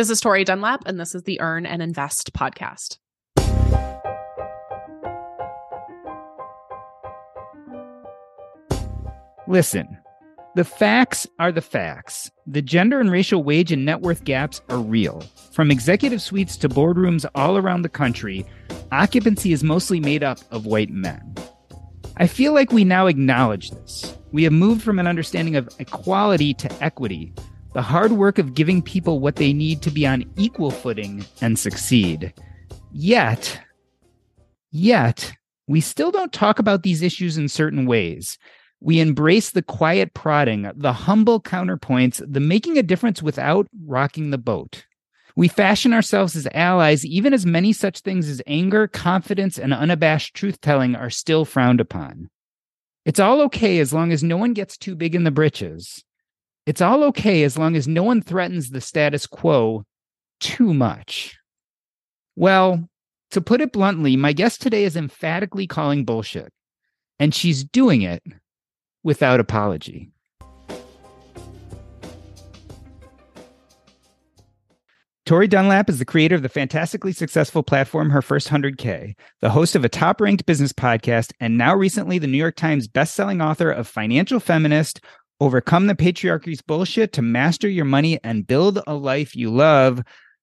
[0.00, 2.96] This is Tori Dunlap, and this is the Earn and Invest podcast.
[9.46, 9.98] Listen,
[10.56, 12.30] the facts are the facts.
[12.46, 15.22] The gender and racial wage and net worth gaps are real.
[15.52, 18.46] From executive suites to boardrooms all around the country,
[18.92, 21.34] occupancy is mostly made up of white men.
[22.16, 24.16] I feel like we now acknowledge this.
[24.32, 27.34] We have moved from an understanding of equality to equity,
[27.72, 31.58] the hard work of giving people what they need to be on equal footing and
[31.58, 32.32] succeed.
[32.92, 33.60] Yet,
[34.72, 35.32] yet,
[35.68, 38.38] we still don't talk about these issues in certain ways.
[38.80, 44.38] We embrace the quiet prodding, the humble counterpoints, the making a difference without rocking the
[44.38, 44.86] boat.
[45.36, 50.34] We fashion ourselves as allies, even as many such things as anger, confidence, and unabashed
[50.34, 52.30] truth telling are still frowned upon.
[53.04, 56.04] It's all okay as long as no one gets too big in the britches.
[56.66, 59.84] It's all okay as long as no one threatens the status quo
[60.40, 61.38] too much.
[62.36, 62.88] Well,
[63.30, 66.52] to put it bluntly, my guest today is emphatically calling bullshit,
[67.18, 68.22] and she's doing it
[69.02, 70.10] without apology.
[75.30, 79.76] Tori Dunlap is the creator of the fantastically successful platform Her First 100K, the host
[79.76, 83.70] of a top ranked business podcast, and now recently the New York Times bestselling author
[83.70, 85.00] of Financial Feminist,
[85.42, 90.02] Overcome the Patriarchy's Bullshit to Master Your Money and Build a Life You Love.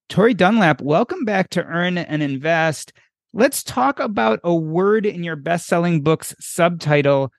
[0.09, 2.93] Tori Dunlap, welcome back to Earn and Invest.
[3.31, 7.31] Let's talk about a word in your best selling book's subtitle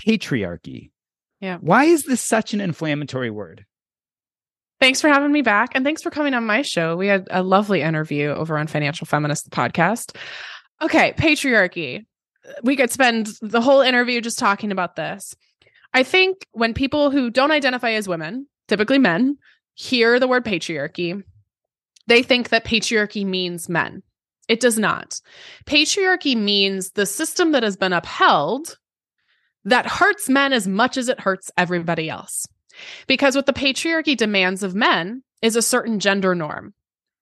[0.00, 0.90] patriarchy.
[1.40, 1.58] Yeah.
[1.60, 3.64] Why is this such an inflammatory word?
[4.80, 5.70] Thanks for having me back.
[5.76, 6.96] And thanks for coming on my show.
[6.96, 10.16] We had a lovely interview over on Financial Feminist, the podcast.
[10.82, 12.06] Okay, patriarchy.
[12.64, 15.34] We could spend the whole interview just talking about this.
[15.94, 19.38] I think when people who don't identify as women, typically men,
[19.74, 21.22] hear the word patriarchy,
[22.06, 24.02] they think that patriarchy means men.
[24.48, 25.20] It does not.
[25.66, 28.78] Patriarchy means the system that has been upheld
[29.64, 32.46] that hurts men as much as it hurts everybody else.
[33.06, 36.72] Because what the patriarchy demands of men is a certain gender norm.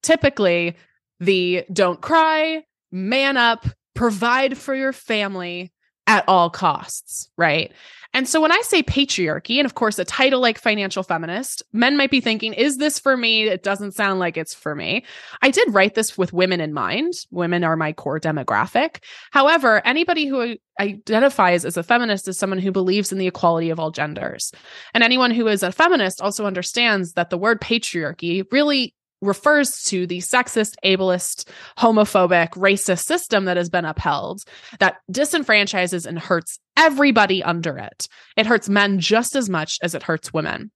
[0.03, 0.77] Typically,
[1.19, 2.63] the don't cry,
[2.93, 5.73] man up, provide for your family
[6.07, 7.73] at all costs, right?
[8.17, 11.99] And so when I say patriarchy, and of course, a title like financial feminist, men
[11.99, 13.43] might be thinking, is this for me?
[13.43, 15.05] It doesn't sound like it's for me.
[15.43, 17.13] I did write this with women in mind.
[17.31, 19.03] Women are my core demographic.
[19.33, 23.79] However, anybody who identifies as a feminist is someone who believes in the equality of
[23.79, 24.51] all genders.
[24.95, 30.07] And anyone who is a feminist also understands that the word patriarchy really refers to
[30.07, 34.43] the sexist, ableist, homophobic, racist system that has been upheld
[34.79, 38.09] that disenfranchises and hurts everybody under it.
[38.37, 40.71] It hurts men just as much as it hurts women.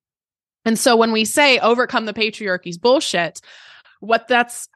[0.65, 3.41] And so when we say overcome the patriarchy's bullshit,
[4.01, 4.69] what that's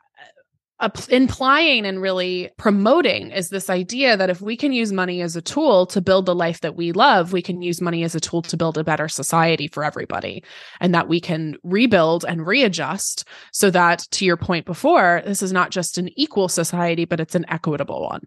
[1.08, 5.42] implying and really promoting is this idea that if we can use money as a
[5.42, 8.42] tool to build the life that we love, we can use money as a tool
[8.42, 10.42] to build a better society for everybody.
[10.80, 15.52] And that we can rebuild and readjust so that, to your point before, this is
[15.52, 18.22] not just an equal society, but it's an equitable one.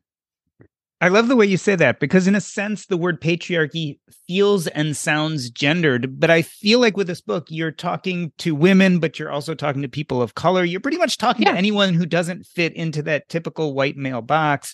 [1.00, 4.66] I love the way you say that because, in a sense, the word patriarchy feels
[4.66, 6.20] and sounds gendered.
[6.20, 9.84] But I feel like with this book, you're talking to women, but you're also talking
[9.84, 10.64] to people of color.
[10.64, 11.52] You're pretty much talking yeah.
[11.52, 14.74] to anyone who doesn't fit into that typical white male box.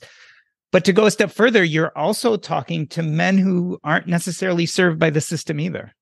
[0.72, 5.00] But to go a step further, you're also talking to men who aren't necessarily served
[5.00, 5.94] by the system either.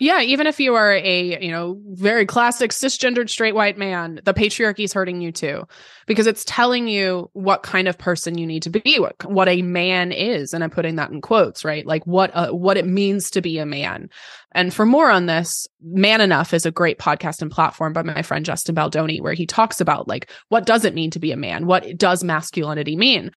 [0.00, 4.32] Yeah, even if you are a, you know, very classic cisgendered straight white man, the
[4.32, 5.66] patriarchy is hurting you too
[6.06, 9.62] because it's telling you what kind of person you need to be, what what a
[9.62, 11.84] man is, and I'm putting that in quotes, right?
[11.84, 14.08] Like what uh, what it means to be a man.
[14.52, 18.22] And for more on this, Man Enough is a great podcast and platform by my
[18.22, 21.36] friend Justin Baldoni where he talks about like what does it mean to be a
[21.36, 21.66] man?
[21.66, 23.32] What does masculinity mean?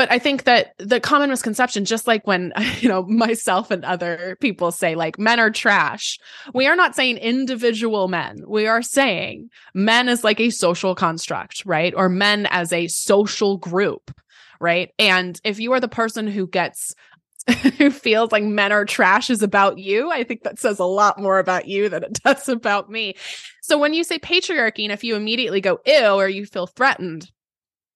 [0.00, 4.38] But i think that the common misconception just like when you know myself and other
[4.40, 6.18] people say like men are trash
[6.54, 8.38] we are not saying individual men.
[8.46, 11.92] We are saying men as like a social construct right?
[11.94, 14.10] Or men as a social group
[14.58, 14.90] right?
[14.98, 16.94] And if you are the person who gets
[17.78, 21.18] who feels like men are trash is about you i think that says a lot
[21.18, 23.14] more about you than it does about me.
[23.62, 27.30] So when you say patriarchy and if you immediately go ill or you feel threatened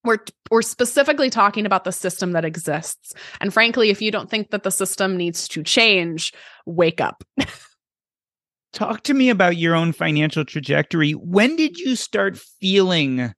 [0.04, 0.18] we're
[0.50, 4.62] we're specifically talking about the system that exists and frankly if you don't think that
[4.62, 6.32] the system needs to change
[6.66, 7.24] wake up
[8.72, 13.32] talk to me about your own financial trajectory when did you start feeling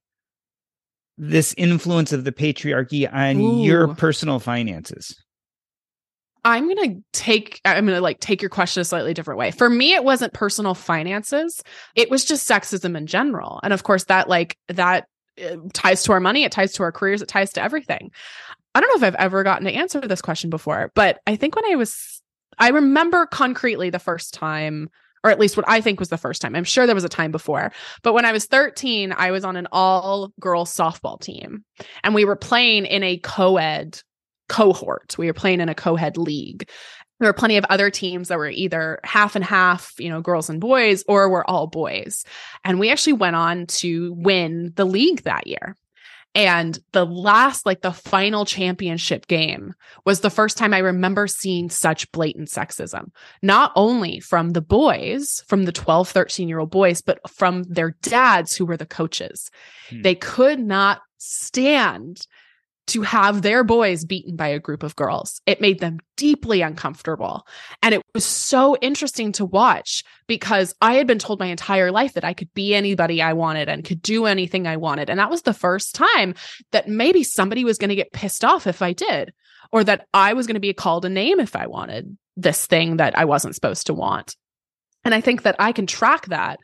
[1.17, 3.63] this influence of the patriarchy on Ooh.
[3.63, 5.15] your personal finances
[6.45, 9.51] I'm going to take I'm going to like take your question a slightly different way.
[9.51, 11.61] For me it wasn't personal finances.
[11.93, 13.59] It was just sexism in general.
[13.63, 15.07] And of course that like that
[15.73, 18.11] ties to our money, it ties to our careers, it ties to everything.
[18.75, 21.55] I don't know if I've ever gotten to answer this question before, but I think
[21.55, 22.21] when I was,
[22.59, 24.89] I remember concretely the first time,
[25.23, 26.55] or at least what I think was the first time.
[26.55, 27.71] I'm sure there was a time before,
[28.03, 31.63] but when I was 13, I was on an all girls softball team
[32.03, 33.99] and we were playing in a co ed
[34.47, 35.17] cohort.
[35.17, 36.69] We were playing in a co ed league
[37.19, 40.49] there were plenty of other teams that were either half and half, you know, girls
[40.49, 42.23] and boys, or were all boys.
[42.63, 45.75] And we actually went on to win the league that year.
[46.35, 49.73] And the last, like the final championship game
[50.05, 53.09] was the first time I remember seeing such blatant sexism,
[53.41, 57.95] not only from the boys, from the 12, 13 year old boys, but from their
[58.03, 59.49] dads who were the coaches.
[59.89, 60.03] Hmm.
[60.03, 62.27] They could not stand
[62.87, 65.41] to have their boys beaten by a group of girls.
[65.45, 67.45] It made them deeply uncomfortable.
[67.83, 72.13] And it was so interesting to watch because I had been told my entire life
[72.13, 75.09] that I could be anybody I wanted and could do anything I wanted.
[75.09, 76.33] And that was the first time
[76.71, 79.33] that maybe somebody was going to get pissed off if I did,
[79.71, 82.97] or that I was going to be called a name if I wanted this thing
[82.97, 84.35] that I wasn't supposed to want.
[85.03, 86.59] And I think that I can track that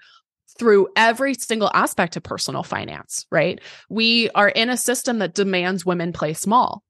[0.58, 3.60] through every single aspect of personal finance, right?
[3.90, 6.84] We are in a system that demands women play small.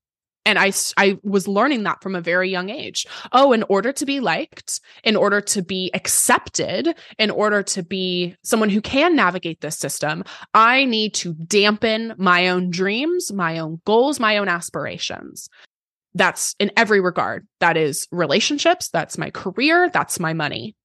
[0.46, 3.08] And I, I was learning that from a very young age.
[3.32, 8.36] Oh, in order to be liked, in order to be accepted, in order to be
[8.44, 10.24] someone who can navigate this system,
[10.54, 15.50] I need to dampen my own dreams, my own goals, my own aspirations.
[16.14, 17.48] That's in every regard.
[17.60, 20.76] That is relationships, that's my career, that's my money.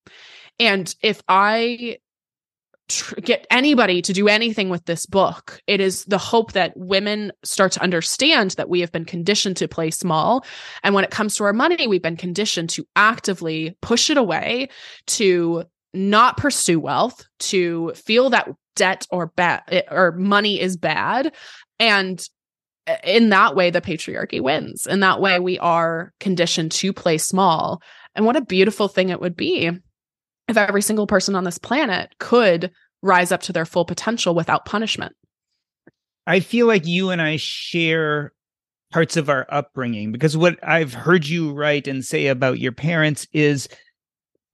[0.61, 1.99] And if I
[2.88, 5.61] tr- get anybody to do anything with this book.
[5.67, 9.69] It is the hope that women start to understand that we have been conditioned to
[9.69, 10.44] play small.
[10.82, 14.69] And when it comes to our money, we've been conditioned to actively push it away,
[15.08, 15.64] to
[15.94, 21.34] not pursue wealth, to feel that debt or bad or money is bad.
[21.79, 22.23] And
[22.87, 24.87] uh, in that way, the patriarchy wins.
[24.87, 27.82] In that way, we are conditioned to play small.
[28.14, 29.70] And what a beautiful thing it would be
[30.48, 32.70] if every single person on this planet could
[33.02, 35.14] rise up to their full potential without punishment.
[36.26, 38.32] I feel like you and I share
[38.92, 43.26] parts of our upbringing because what I've heard you write and say about your parents
[43.32, 43.68] is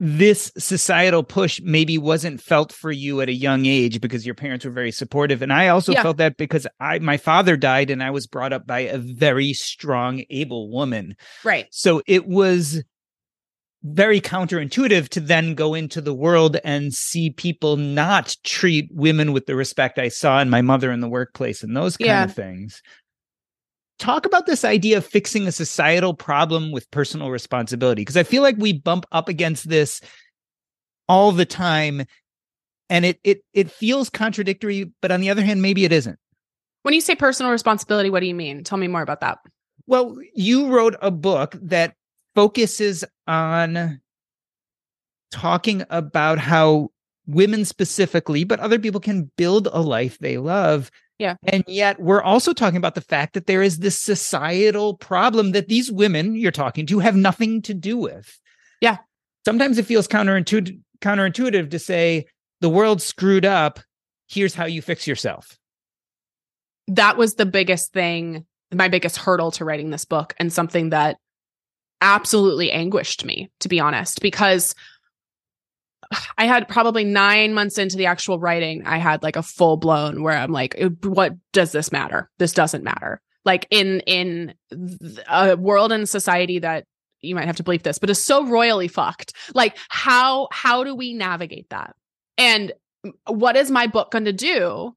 [0.01, 4.65] this societal push maybe wasn't felt for you at a young age because your parents
[4.65, 6.03] were very supportive and i also yeah.
[6.03, 9.53] felt that because i my father died and i was brought up by a very
[9.53, 12.83] strong able woman right so it was
[13.85, 19.45] very counterintuitive to then go into the world and see people not treat women with
[19.45, 22.25] the respect I saw in my mother in the workplace and those kind yeah.
[22.25, 22.83] of things.
[23.99, 28.43] Talk about this idea of fixing a societal problem with personal responsibility because I feel
[28.43, 30.01] like we bump up against this
[31.07, 32.05] all the time
[32.89, 36.19] and it it it feels contradictory but on the other hand maybe it isn't.
[36.83, 38.65] When you say personal responsibility what do you mean?
[38.65, 39.39] Tell me more about that.
[39.87, 41.95] Well, you wrote a book that
[42.35, 44.01] focuses on
[45.31, 46.91] talking about how
[47.27, 50.91] women specifically, but other people can build a life they love.
[51.19, 51.37] Yeah.
[51.45, 55.69] And yet we're also talking about the fact that there is this societal problem that
[55.69, 58.41] these women you're talking to have nothing to do with.
[58.81, 58.99] Yeah.
[59.45, 62.25] Sometimes it feels counterintuitive counterintuitive to say
[62.61, 63.79] the world's screwed up,
[64.29, 65.59] here's how you fix yourself.
[66.89, 71.19] That was the biggest thing, my biggest hurdle to writing this book and something that
[72.05, 74.75] absolutely anguished me, to be honest, because
[76.37, 80.23] I had probably nine months into the actual writing, I had like a full blown
[80.23, 82.31] where I'm like, what does this matter?
[82.39, 83.21] This doesn't matter.
[83.45, 84.55] Like in in
[85.29, 86.85] a world and society that
[87.23, 89.33] you might have to believe this, but is so royally fucked.
[89.55, 91.95] Like how how do we navigate that?
[92.37, 92.73] And
[93.27, 94.95] what is my book going to do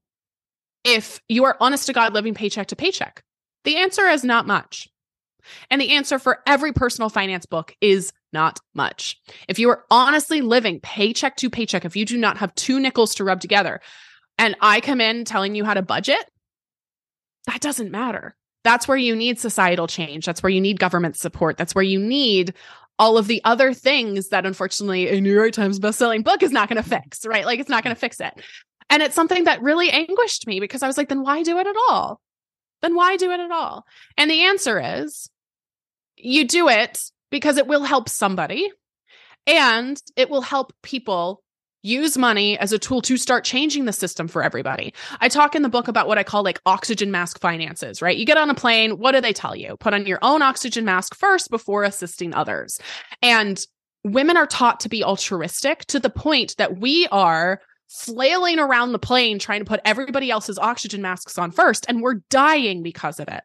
[0.84, 3.22] if you are honest to God living paycheck to paycheck?
[3.64, 4.88] The answer is not much.
[5.70, 9.20] And the answer for every personal finance book is not much.
[9.48, 13.14] If you are honestly living paycheck to paycheck, if you do not have two nickels
[13.16, 13.80] to rub together,
[14.38, 16.24] and I come in telling you how to budget,
[17.46, 18.36] that doesn't matter.
[18.64, 20.26] That's where you need societal change.
[20.26, 21.56] That's where you need government support.
[21.56, 22.54] That's where you need
[22.98, 26.68] all of the other things that unfortunately a New York Times bestselling book is not
[26.68, 27.46] going to fix, right?
[27.46, 28.32] Like it's not going to fix it.
[28.90, 31.66] And it's something that really anguished me because I was like, then why do it
[31.66, 32.20] at all?
[32.82, 33.84] Then why do it at all?
[34.16, 35.30] And the answer is
[36.20, 38.70] you do it because it will help somebody
[39.46, 41.42] and it will help people
[41.82, 44.92] use money as a tool to start changing the system for everybody.
[45.20, 48.16] I talk in the book about what I call like oxygen mask finances, right?
[48.16, 49.76] You get on a plane, what do they tell you?
[49.78, 52.80] Put on your own oxygen mask first before assisting others.
[53.22, 53.64] And
[54.04, 58.98] women are taught to be altruistic to the point that we are flailing around the
[58.98, 63.28] plane trying to put everybody else's oxygen masks on first and we're dying because of
[63.28, 63.42] it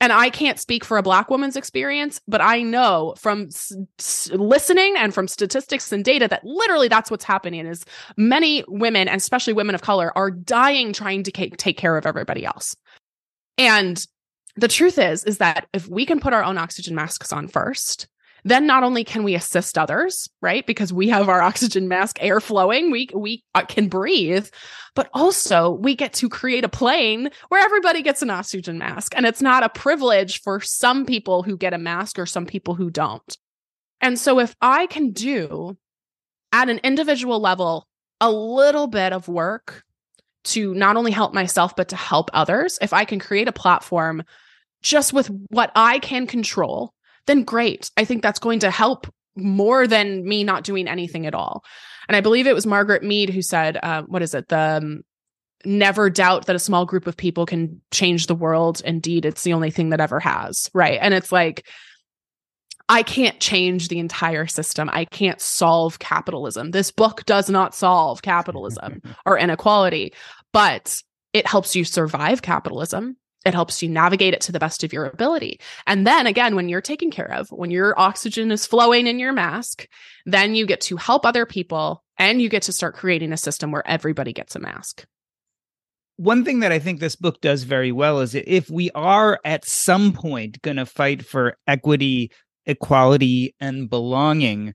[0.00, 4.30] and I can't speak for a black woman's experience, but I know from s- s-
[4.32, 7.84] listening and from statistics and data that literally that's what's happening is
[8.16, 12.06] many women and especially women of color are dying trying to c- take care of
[12.06, 12.76] everybody else.
[13.56, 14.04] And
[14.56, 18.06] the truth is is that if we can put our own oxygen masks on first,
[18.48, 20.66] then not only can we assist others, right?
[20.66, 24.48] Because we have our oxygen mask air flowing, we we uh, can breathe,
[24.94, 29.26] but also we get to create a plane where everybody gets an oxygen mask and
[29.26, 32.90] it's not a privilege for some people who get a mask or some people who
[32.90, 33.36] don't.
[34.00, 35.76] And so if I can do
[36.52, 37.86] at an individual level
[38.20, 39.82] a little bit of work
[40.44, 44.22] to not only help myself but to help others, if I can create a platform
[44.82, 46.94] just with what I can control
[47.28, 47.90] then great.
[47.96, 49.06] I think that's going to help
[49.36, 51.64] more than me not doing anything at all.
[52.08, 54.48] And I believe it was Margaret Mead who said, uh, what is it?
[54.48, 55.02] The um,
[55.64, 58.82] never doubt that a small group of people can change the world.
[58.84, 60.70] Indeed, it's the only thing that ever has.
[60.74, 60.98] Right.
[61.00, 61.68] And it's like,
[62.88, 64.88] I can't change the entire system.
[64.90, 66.70] I can't solve capitalism.
[66.70, 70.14] This book does not solve capitalism or inequality,
[70.52, 71.02] but
[71.34, 73.16] it helps you survive capitalism
[73.48, 75.58] it helps you navigate it to the best of your ability.
[75.86, 79.32] And then again, when you're taken care of, when your oxygen is flowing in your
[79.32, 79.88] mask,
[80.26, 83.72] then you get to help other people and you get to start creating a system
[83.72, 85.06] where everybody gets a mask.
[86.16, 89.64] One thing that I think this book does very well is if we are at
[89.64, 92.32] some point going to fight for equity,
[92.66, 94.74] equality, and belonging,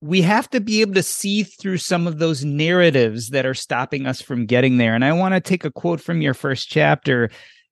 [0.00, 4.06] we have to be able to see through some of those narratives that are stopping
[4.06, 4.94] us from getting there.
[4.94, 7.30] And I want to take a quote from your first chapter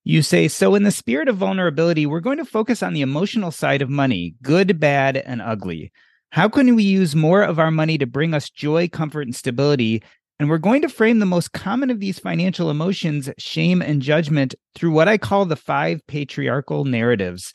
[0.09, 3.51] you say, so in the spirit of vulnerability, we're going to focus on the emotional
[3.51, 5.91] side of money, good, bad, and ugly.
[6.31, 10.05] How can we use more of our money to bring us joy, comfort, and stability?
[10.39, 14.55] And we're going to frame the most common of these financial emotions, shame and judgment,
[14.77, 17.53] through what I call the five patriarchal narratives.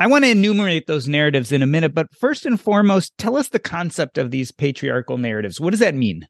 [0.00, 3.50] I want to enumerate those narratives in a minute, but first and foremost, tell us
[3.50, 5.60] the concept of these patriarchal narratives.
[5.60, 6.26] What does that mean?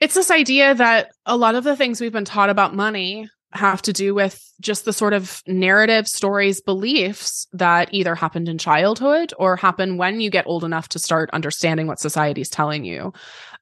[0.00, 3.82] It's this idea that a lot of the things we've been taught about money have
[3.82, 9.32] to do with just the sort of narrative stories beliefs that either happened in childhood
[9.38, 13.12] or happen when you get old enough to start understanding what society's telling you.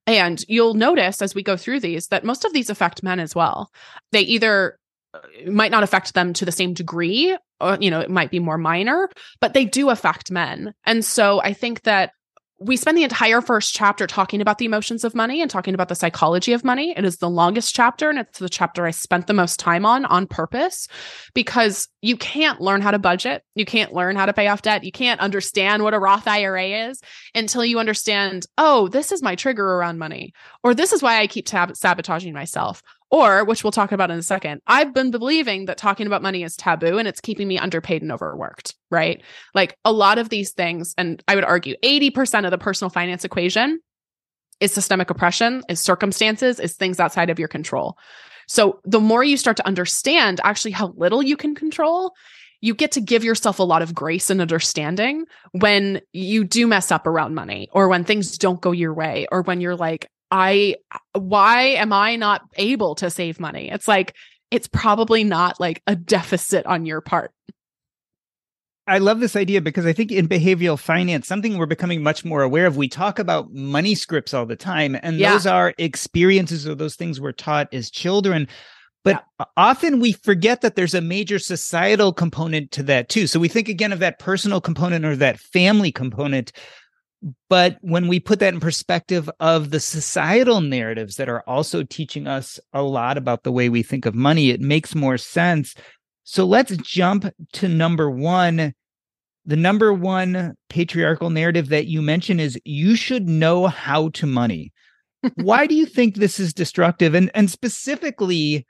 [0.07, 3.35] And you'll notice as we go through these that most of these affect men as
[3.35, 3.71] well.
[4.13, 4.79] They either
[5.13, 8.39] uh, might not affect them to the same degree or you know it might be
[8.39, 9.09] more minor
[9.41, 10.73] but they do affect men.
[10.85, 12.13] And so i think that
[12.63, 15.89] we spend the entire first chapter talking about the emotions of money and talking about
[15.89, 16.93] the psychology of money.
[16.95, 20.05] It is the longest chapter and it's the chapter I spent the most time on
[20.05, 20.87] on purpose
[21.33, 23.43] because you can't learn how to budget.
[23.55, 24.85] You can't learn how to pay off debt.
[24.85, 27.01] You can't understand what a Roth IRA is
[27.35, 31.29] until you understand, oh, this is my trigger around money, or this is why I
[31.29, 35.67] keep tab- sabotaging myself, or, which we'll talk about in a second, I've been believing
[35.67, 39.23] that talking about money is taboo and it's keeping me underpaid and overworked, right?
[39.55, 43.25] Like a lot of these things, and I would argue 80% of the personal finance
[43.25, 43.81] equation
[44.61, 47.99] is systemic oppression, is circumstances, is things outside of your control.
[48.47, 52.13] So the more you start to understand actually how little you can control,
[52.61, 56.93] you get to give yourself a lot of grace and understanding when you do mess
[56.93, 60.77] up around money or when things don't go your way or when you're like, I,
[61.15, 63.71] why am I not able to save money?
[63.71, 64.15] It's like,
[64.51, 67.33] it's probably not like a deficit on your part.
[68.87, 72.43] I love this idea because I think in behavioral finance, something we're becoming much more
[72.43, 75.33] aware of, we talk about money scripts all the time, and Yeah.
[75.33, 78.49] those are experiences or those things we're taught as children.
[79.05, 79.47] But Yeah.
[79.57, 83.27] often we forget that there's a major societal component to that too.
[83.27, 86.51] So we think again of that personal component or that family component.
[87.49, 92.27] But when we put that in perspective of the societal narratives that are also teaching
[92.27, 95.75] us a lot about the way we think of money, it makes more sense.
[96.25, 98.73] So let's jump to number one.
[99.45, 104.73] The number one patriarchal narrative that you mentioned is you should know how to money.
[105.35, 107.15] Why do you think this is destructive?
[107.15, 108.67] And and specifically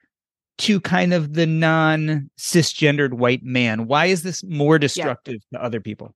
[0.59, 3.87] to kind of the non cisgendered white man.
[3.87, 6.15] Why is this more destructive to other people?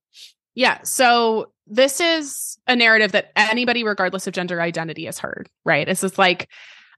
[0.54, 0.82] Yeah.
[0.82, 5.88] So this is a narrative that anybody, regardless of gender identity, has heard, right?
[5.88, 6.48] It's just like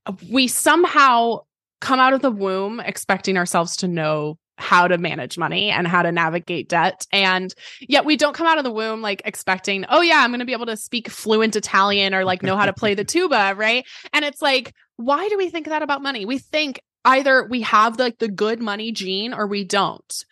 [0.06, 1.40] uh, we somehow
[1.80, 6.02] come out of the womb expecting ourselves to know how to manage money and how
[6.02, 7.06] to navigate debt.
[7.12, 10.40] And yet we don't come out of the womb like expecting, oh, yeah, I'm going
[10.40, 13.54] to be able to speak fluent Italian or like know how to play the tuba,
[13.56, 13.84] right?
[14.14, 16.24] And it's like, why do we think that about money?
[16.24, 20.24] We think either we have like the good money gene or we don't.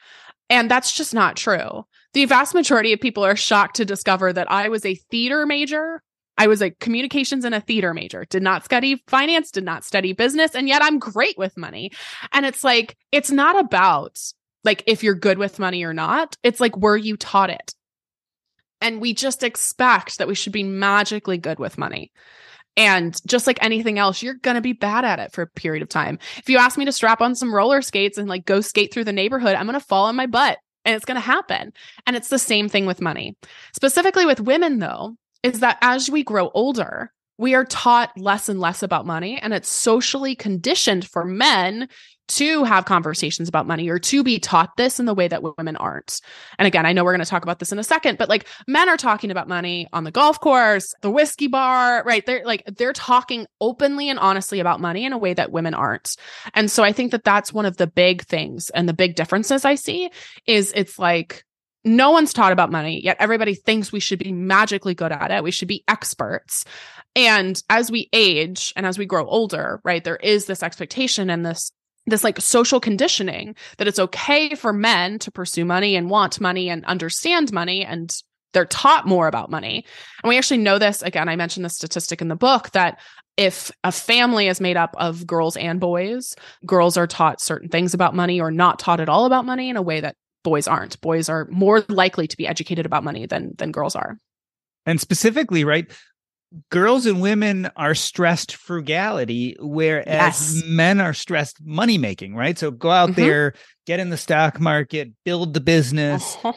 [0.49, 4.50] And that's just not true the vast majority of people are shocked to discover that
[4.50, 6.02] I was a theater major.
[6.37, 10.12] I was a communications and a theater major, did not study finance, did not study
[10.12, 11.92] business, and yet I'm great with money.
[12.33, 14.18] And it's like, it's not about
[14.64, 16.37] like if you're good with money or not.
[16.42, 17.75] It's like, were you taught it?
[18.80, 22.11] And we just expect that we should be magically good with money.
[22.76, 25.83] And just like anything else, you're going to be bad at it for a period
[25.83, 26.18] of time.
[26.38, 29.04] If you ask me to strap on some roller skates and like go skate through
[29.04, 31.73] the neighborhood, I'm going to fall on my butt and it's going to happen.
[32.07, 33.37] And it's the same thing with money.
[33.73, 38.61] Specifically with women, though, is that as we grow older, we are taught less and
[38.61, 41.88] less about money, and it's socially conditioned for men
[42.28, 45.76] to have conversations about money or to be taught this in the way that women
[45.76, 46.21] aren't.
[46.59, 48.47] And again, I know we're going to talk about this in a second, but like
[48.66, 52.25] men are talking about money on the golf course, the whiskey bar, right?
[52.25, 56.16] They're like they're talking openly and honestly about money in a way that women aren't.
[56.54, 59.64] And so I think that that's one of the big things and the big differences
[59.64, 60.11] I see
[60.47, 61.45] is it's like
[61.85, 65.45] no one's taught about money yet everybody thinks we should be magically good at it
[65.45, 66.64] we should be experts
[67.14, 71.45] and as we age and as we grow older right there is this expectation and
[71.45, 71.73] this
[72.06, 76.69] this like social conditioning that it's okay for men to pursue money and want money
[76.69, 79.84] and understand money and they're taught more about money
[80.23, 83.00] and we actually know this again i mentioned the statistic in the book that
[83.36, 87.95] if a family is made up of girls and boys girls are taught certain things
[87.95, 90.14] about money or not taught at all about money in a way that
[90.45, 91.00] boys aren't.
[91.00, 94.17] Boys are more likely to be educated about money than than girls are.
[94.86, 95.90] And specifically, right,
[96.71, 100.06] girls and women are stressed frugality, whereas
[100.56, 100.62] Yes.
[100.67, 102.58] men are stressed money making, right?
[102.58, 103.14] So go out Mhm.
[103.17, 103.54] there,
[103.86, 106.52] get in the stock market, build the business, Uh-huh.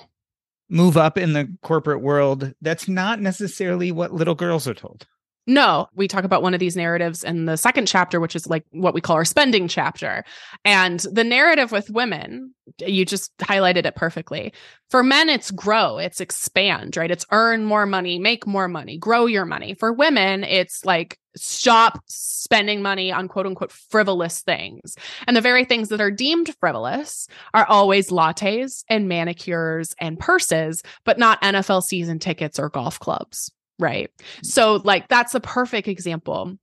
[0.70, 2.54] move up in the corporate world.
[2.62, 5.08] That's not necessarily what little girls are told.
[5.50, 8.66] No, we talk about one of these narratives in the second chapter, which is like
[8.72, 10.26] what we call our spending chapter.
[10.66, 14.52] And the narrative with women, you just highlighted it perfectly.
[14.90, 17.10] For men, it's grow, it's expand, right?
[17.10, 19.74] It's earn more money, make more money, grow your money.
[19.74, 24.96] For women, it's like stop spending money on quote unquote frivolous things.
[25.28, 30.84] And the very things that are deemed frivolous are always lattes and manicures and purses,
[31.06, 33.50] but not NFL season tickets or golf clubs.
[33.80, 34.10] Right.
[34.44, 36.58] So like that's a perfect example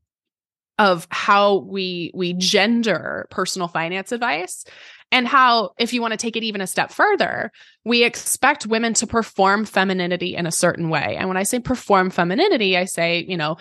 [0.78, 4.64] of how we we gender personal finance advice
[5.12, 7.52] and how if you want to take it even a step further
[7.84, 12.10] we expect women to perform femininity in a certain way and when i say perform
[12.10, 13.56] femininity i say you know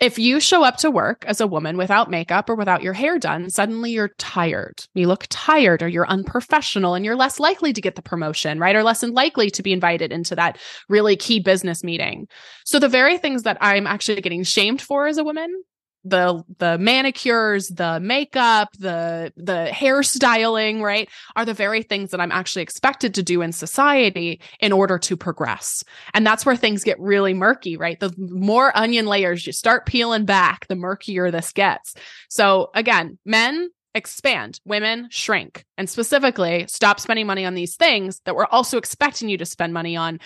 [0.00, 3.18] if you show up to work as a woman without makeup or without your hair
[3.18, 4.84] done, suddenly you're tired.
[4.94, 8.76] You look tired or you're unprofessional and you're less likely to get the promotion, right?
[8.76, 10.58] Or less likely to be invited into that
[10.88, 12.28] really key business meeting.
[12.64, 15.64] So the very things that I'm actually getting shamed for as a woman,
[16.08, 22.32] the the manicures, the makeup, the the hairstyling, right, are the very things that I'm
[22.32, 25.84] actually expected to do in society in order to progress.
[26.14, 27.98] And that's where things get really murky, right?
[27.98, 31.94] The more onion layers you start peeling back, the murkier this gets.
[32.28, 38.36] So again, men expand, women shrink, and specifically stop spending money on these things that
[38.36, 40.20] we're also expecting you to spend money on.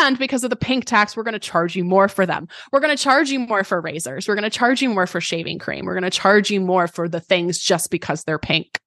[0.00, 2.48] And because of the pink tax, we're going to charge you more for them.
[2.72, 4.28] We're going to charge you more for razors.
[4.28, 5.84] We're going to charge you more for shaving cream.
[5.84, 8.78] We're going to charge you more for the things just because they're pink.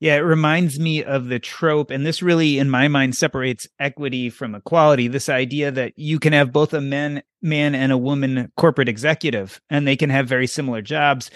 [0.00, 4.30] Yeah, it reminds me of the trope, and this really, in my mind, separates equity
[4.30, 5.08] from equality.
[5.08, 9.60] This idea that you can have both a man, man and a woman corporate executive,
[9.68, 11.32] and they can have very similar jobs.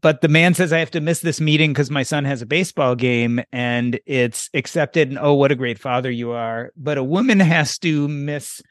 [0.00, 2.46] But the man says I have to miss this meeting because my son has a
[2.46, 5.08] baseball game and it's accepted.
[5.08, 6.72] And oh, what a great father you are.
[6.76, 8.62] But a woman has to miss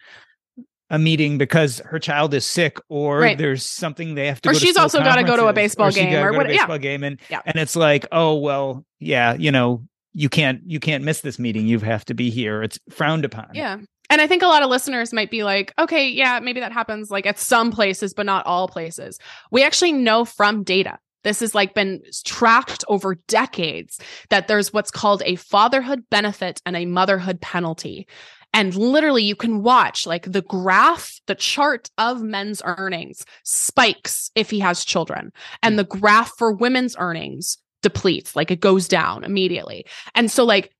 [0.89, 3.37] a meeting because her child is sick or right.
[3.37, 6.13] there's something they have to or she's also got to go to a baseball game
[6.15, 6.81] or, what baseball yeah.
[6.81, 7.41] game and yeah.
[7.45, 11.67] and it's like oh well yeah you know you can't you can't miss this meeting
[11.67, 14.69] you have to be here it's frowned upon yeah and I think a lot of
[14.69, 18.45] listeners might be like, okay, yeah, maybe that happens like at some places, but not
[18.45, 19.19] all places.
[19.51, 20.97] We actually know from data.
[21.27, 26.77] This has like been tracked over decades that there's what's called a fatherhood benefit and
[26.77, 28.07] a motherhood penalty.
[28.53, 34.49] And literally, you can watch like the graph, the chart of men's earnings spikes if
[34.49, 39.85] he has children, and the graph for women's earnings depletes, like it goes down immediately.
[40.15, 40.71] And so, like,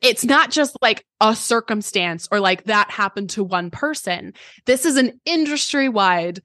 [0.00, 4.32] it's not just like a circumstance or like that happened to one person.
[4.64, 6.40] This is an industry wide,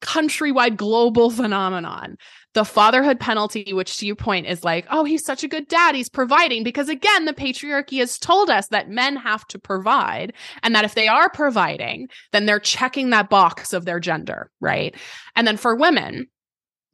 [0.00, 2.16] countrywide, global phenomenon.
[2.54, 5.94] The fatherhood penalty, which to your point is like, oh, he's such a good dad.
[5.94, 6.64] He's providing.
[6.64, 10.94] Because again, the patriarchy has told us that men have to provide and that if
[10.94, 14.50] they are providing, then they're checking that box of their gender.
[14.60, 14.94] Right.
[15.34, 16.28] And then for women,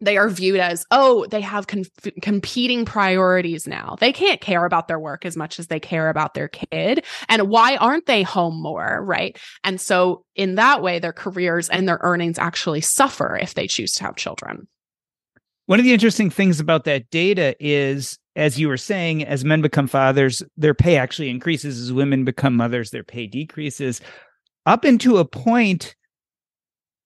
[0.02, 1.66] they are viewed as oh they have
[2.20, 3.96] competing priorities now.
[4.00, 7.04] They can't care about their work as much as they care about their kid.
[7.28, 9.38] And why aren't they home more right?
[9.64, 13.92] And so in that way their careers and their earnings actually suffer if they choose
[13.94, 14.66] to have children.
[15.66, 19.62] One of the interesting things about that data is as you were saying as men
[19.62, 21.80] become fathers their pay actually increases.
[21.80, 24.00] As women become mothers their pay decreases.
[24.66, 25.94] Up into a point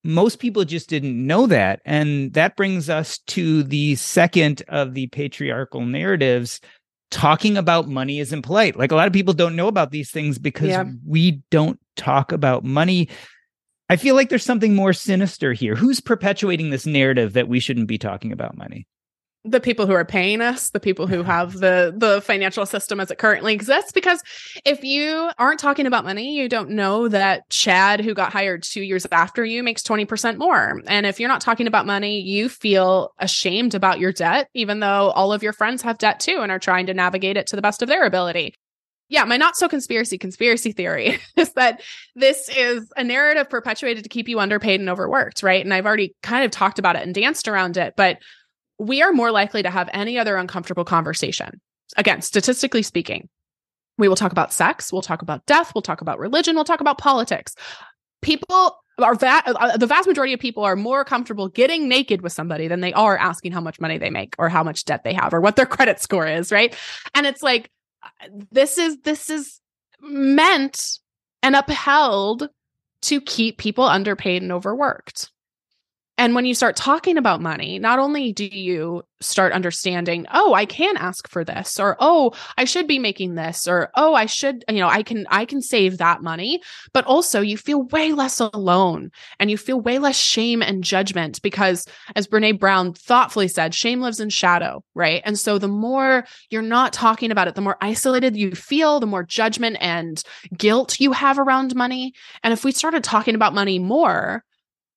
[0.07, 1.81] most people just didn't know that.
[1.85, 6.61] And that brings us to the second of the patriarchal narratives
[7.11, 8.77] talking about money is impolite.
[8.77, 10.85] Like a lot of people don't know about these things because yeah.
[11.07, 13.09] we don't talk about money.
[13.89, 15.77] I feel like there's something more sinister here.
[15.77, 18.87] Who's perpetuating this narrative that we shouldn't be talking about money?
[19.47, 23.11] The people who are paying us, the people who have the the financial system as
[23.11, 24.23] it currently exists because
[24.65, 28.83] if you aren't talking about money, you don't know that Chad who got hired 2
[28.83, 30.83] years after you makes 20% more.
[30.87, 35.11] And if you're not talking about money, you feel ashamed about your debt even though
[35.11, 37.63] all of your friends have debt too and are trying to navigate it to the
[37.63, 38.55] best of their ability.
[39.09, 41.83] Yeah, my not so conspiracy conspiracy theory is that
[42.17, 45.65] this is a narrative perpetuated to keep you underpaid and overworked, right?
[45.65, 48.19] And I've already kind of talked about it and danced around it, but
[48.79, 51.61] we are more likely to have any other uncomfortable conversation.
[51.97, 53.29] Again, statistically speaking,
[53.99, 56.81] we will talk about sex, we'll talk about death, we'll talk about religion, we'll talk
[56.81, 57.55] about politics.
[58.21, 62.33] People are va- uh, the vast majority of people are more comfortable getting naked with
[62.33, 65.13] somebody than they are asking how much money they make or how much debt they
[65.13, 66.75] have or what their credit score is, right?
[67.15, 67.71] And it's like
[68.51, 69.61] this is this is
[70.01, 70.99] meant
[71.43, 72.49] and upheld
[73.03, 75.31] to keep people underpaid and overworked.
[76.19, 80.65] And when you start talking about money, not only do you start understanding, oh, I
[80.65, 84.65] can ask for this, or oh, I should be making this, or oh, I should,
[84.69, 86.63] you know, I can, I can save that money,
[86.95, 91.43] but also you feel way less alone and you feel way less shame and judgment
[91.43, 95.21] because, as Brene Brown thoughtfully said, shame lives in shadow, right?
[95.27, 99.07] And so the more you're not talking about it, the more isolated you feel, the
[99.07, 100.23] more judgment and
[100.57, 102.15] guilt you have around money.
[102.43, 104.45] And if we started talking about money more,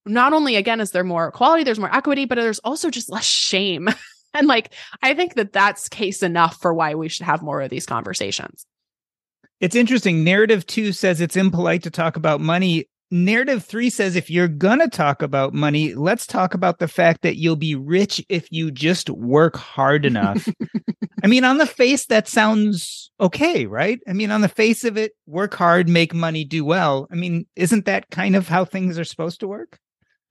[0.10, 3.26] not only again is there more equality, there's more equity, but there's also just less
[3.26, 3.90] shame.
[4.34, 7.70] and like, I think that that's case enough for why we should have more of
[7.70, 8.66] these conversations.
[9.60, 10.24] It's interesting.
[10.24, 12.86] Narrative two says it's impolite to talk about money.
[13.12, 17.24] Narrative three says if you're going to talk about money, let's talk about the fact
[17.24, 20.48] that you'll be rich if you just work hard enough.
[21.24, 24.00] I mean, on the face, that sounds okay, right?
[24.08, 27.08] I mean, on the face of it, work hard, make money, do well.
[27.12, 29.80] I mean, isn't that kind of how things are supposed to work?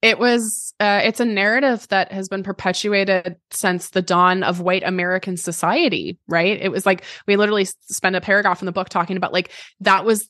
[0.01, 4.83] It was uh, it's a narrative that has been perpetuated since the dawn of white
[4.83, 6.59] american society right?
[6.61, 10.05] It was like we literally spend a paragraph in the book talking about like that
[10.05, 10.27] was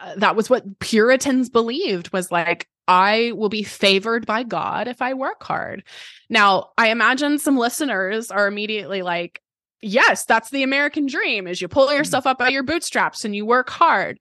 [0.00, 5.02] uh, that was what puritans believed was like i will be favored by god if
[5.02, 5.84] i work hard.
[6.28, 9.40] Now i imagine some listeners are immediately like
[9.80, 11.96] yes that's the american dream is you pull mm.
[11.96, 14.18] yourself up by your bootstraps and you work hard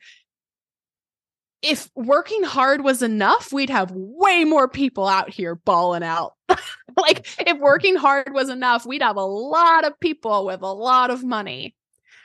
[1.62, 6.34] if working hard was enough, we'd have way more people out here balling out.
[6.97, 11.12] like, if working hard was enough, we'd have a lot of people with a lot
[11.12, 11.76] of money.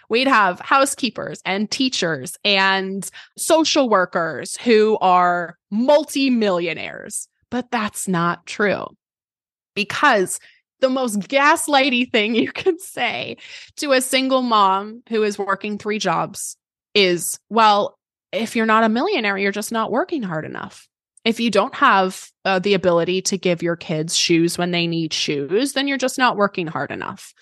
[0.08, 7.28] We'd have housekeepers and teachers and social workers who are multimillionaires.
[7.50, 8.86] But that's not true
[9.74, 10.40] because
[10.80, 13.36] the most gaslighty thing you can say
[13.76, 16.56] to a single mom who is working three jobs
[16.94, 17.98] is, well,
[18.32, 20.88] if you're not a millionaire, you're just not working hard enough.
[21.24, 25.12] If you don't have uh, the ability to give your kids shoes when they need
[25.12, 27.34] shoes, then you're just not working hard enough.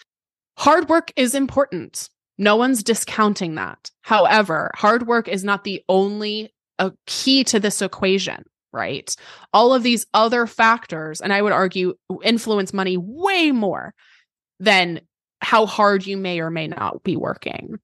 [0.57, 2.09] Hard work is important.
[2.39, 3.91] No one's discounting that.
[4.03, 9.15] However, hard work is not the only uh, key to this equation, right?
[9.53, 13.95] All of these other factors, and I would argue, influence money way more
[14.61, 15.01] than
[15.41, 17.79] how hard you may or may not be working.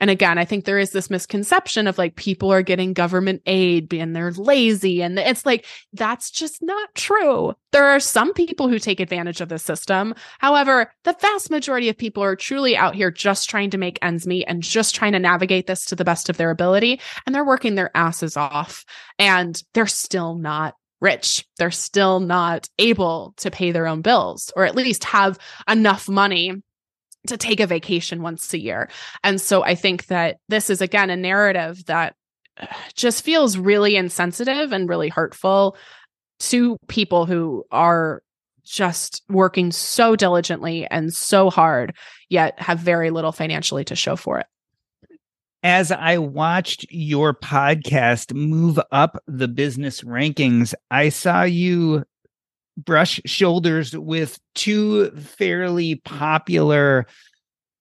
[0.00, 3.92] And again, I think there is this misconception of like people are getting government aid
[3.94, 5.02] and they're lazy.
[5.02, 7.54] And it's like, that's just not true.
[7.72, 10.14] There are some people who take advantage of the system.
[10.38, 14.26] However, the vast majority of people are truly out here just trying to make ends
[14.26, 17.00] meet and just trying to navigate this to the best of their ability.
[17.26, 18.84] And they're working their asses off
[19.18, 21.46] and they're still not rich.
[21.58, 26.62] They're still not able to pay their own bills or at least have enough money
[27.26, 28.88] to take a vacation once a year.
[29.22, 32.14] And so I think that this is again a narrative that
[32.60, 35.76] uh, just feels really insensitive and really hurtful
[36.40, 38.22] to people who are
[38.64, 41.94] just working so diligently and so hard,
[42.28, 44.46] yet have very little financially to show for it.
[45.62, 52.04] As I watched your podcast move up the business rankings, I saw you
[52.76, 57.06] brush shoulders with two fairly popular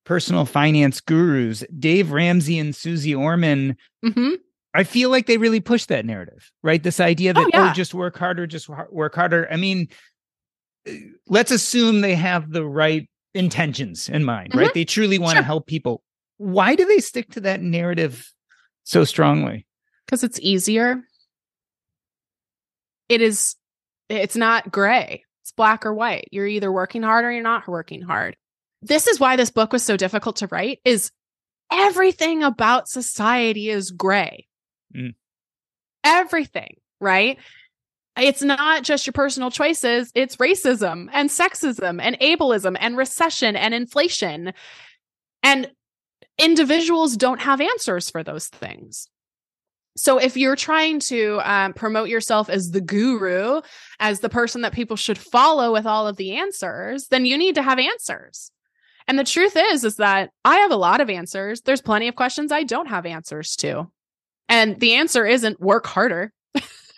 [0.06, 3.78] personal finance gurus, Dave Ramsey and Suze Orman.
[4.04, 4.36] Mm-hmm.
[4.74, 6.82] I feel like they really push that narrative, right?
[6.82, 7.70] This idea that, oh, yeah.
[7.70, 9.48] oh, just work harder, just work harder.
[9.52, 9.88] I mean,
[11.28, 14.60] let's assume they have the right intentions in mind, mm-hmm.
[14.60, 14.74] right?
[14.74, 15.44] They truly want to sure.
[15.44, 16.04] help people.
[16.38, 18.32] Why do they stick to that narrative
[18.84, 19.68] so strongly?
[20.06, 21.02] Because it's easier.
[23.10, 23.56] It is
[24.18, 25.24] it's not gray.
[25.42, 26.30] It's black or white.
[26.32, 28.36] You're either working hard or you're not working hard.
[28.82, 31.12] This is why this book was so difficult to write is
[31.72, 34.48] everything about society is gray.
[34.96, 35.16] Mm.
[36.04, 37.38] Everything, right?
[38.16, 43.74] It's not just your personal choices, it's racism and sexism and ableism and recession and
[43.74, 44.54] inflation.
[45.42, 45.72] And
[46.38, 49.08] individuals don't have answers for those things.
[49.96, 53.62] So if you're trying to um, promote yourself as the guru,
[54.00, 57.56] as the person that people should follow with all of the answers, then you need
[57.56, 58.52] to have answers.
[59.08, 61.62] And the truth is, is that I have a lot of answers.
[61.62, 63.92] There's plenty of questions I don't have answers to.
[64.50, 66.32] And the answer isn't work harder.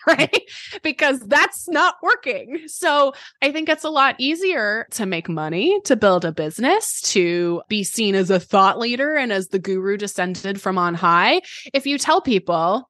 [0.18, 0.42] right?
[0.82, 2.62] because that's not working.
[2.68, 7.62] So I think it's a lot easier to make money, to build a business, to
[7.68, 11.42] be seen as a thought leader and as the guru descended from on high.
[11.72, 12.88] If you tell people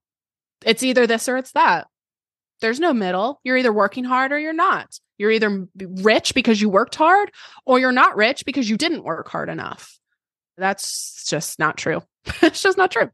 [0.64, 1.86] it's either this or it's that,
[2.60, 3.40] there's no middle.
[3.44, 4.98] You're either working hard or you're not.
[5.18, 7.30] You're either rich because you worked hard
[7.64, 9.98] or you're not rich because you didn't work hard enough.
[10.58, 12.02] That's just not true.
[12.42, 13.10] it's just not true.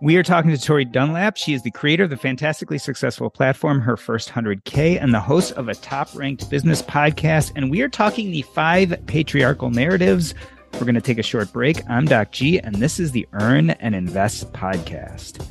[0.00, 1.36] We are talking to Tori Dunlap.
[1.36, 5.52] She is the creator of the fantastically successful platform, Her First 100K, and the host
[5.54, 7.50] of a top ranked business podcast.
[7.56, 10.34] And we are talking the five patriarchal narratives.
[10.74, 11.82] We're going to take a short break.
[11.90, 15.44] I'm Doc G, and this is the Earn and Invest podcast.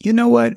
[0.00, 0.56] You know what?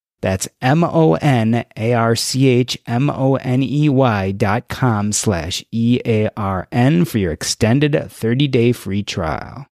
[0.21, 5.11] That's M O N A R C H M O N E Y dot com
[5.11, 9.65] slash E A R N for your extended 30 day free trial.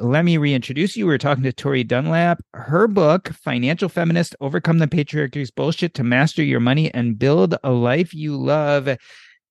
[0.00, 1.06] Let me reintroduce you.
[1.06, 2.40] We are talking to Tori Dunlap.
[2.52, 7.70] Her book, Financial Feminist Overcome the Patriarchy's Bullshit to Master Your Money and Build a
[7.70, 8.88] Life You Love,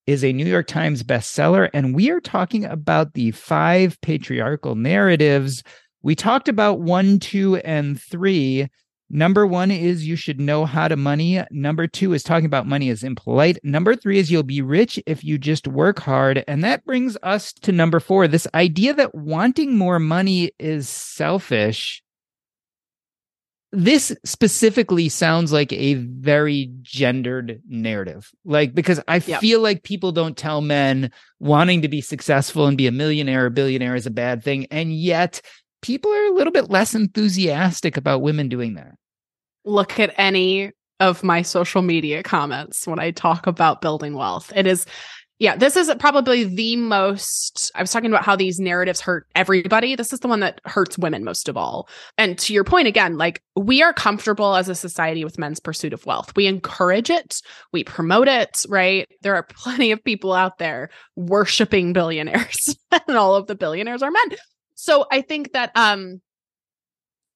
[0.06, 1.70] is a New York Times bestseller.
[1.74, 5.64] And we are talking about the five patriarchal narratives.
[6.02, 8.68] We talked about one, two, and three.
[9.16, 11.40] Number one is you should know how to money.
[11.52, 13.60] Number two is talking about money is impolite.
[13.64, 16.44] Number three is you'll be rich if you just work hard.
[16.48, 22.02] And that brings us to number four this idea that wanting more money is selfish.
[23.72, 28.32] This specifically sounds like a very gendered narrative.
[28.44, 29.42] Like, because I yep.
[29.42, 33.50] feel like people don't tell men wanting to be successful and be a millionaire or
[33.52, 34.66] billionaire is a bad thing.
[34.72, 35.40] And yet,
[35.84, 38.96] people are a little bit less enthusiastic about women doing that
[39.66, 44.52] look at any of my social media comments when I talk about building wealth.
[44.56, 44.86] It is
[45.44, 47.70] yeah, this is probably the most.
[47.76, 49.94] I was talking about how these narratives hurt everybody.
[49.94, 51.90] This is the one that hurts women most of all.
[52.18, 55.92] And to your point again, like we are comfortable as a society with men's pursuit
[55.92, 56.34] of wealth.
[56.38, 57.42] We encourage it,
[57.74, 59.06] we promote it, right?
[59.22, 64.12] There are plenty of people out there worshiping billionaires, and all of the billionaires are
[64.12, 64.38] men.
[64.76, 66.22] So I think that um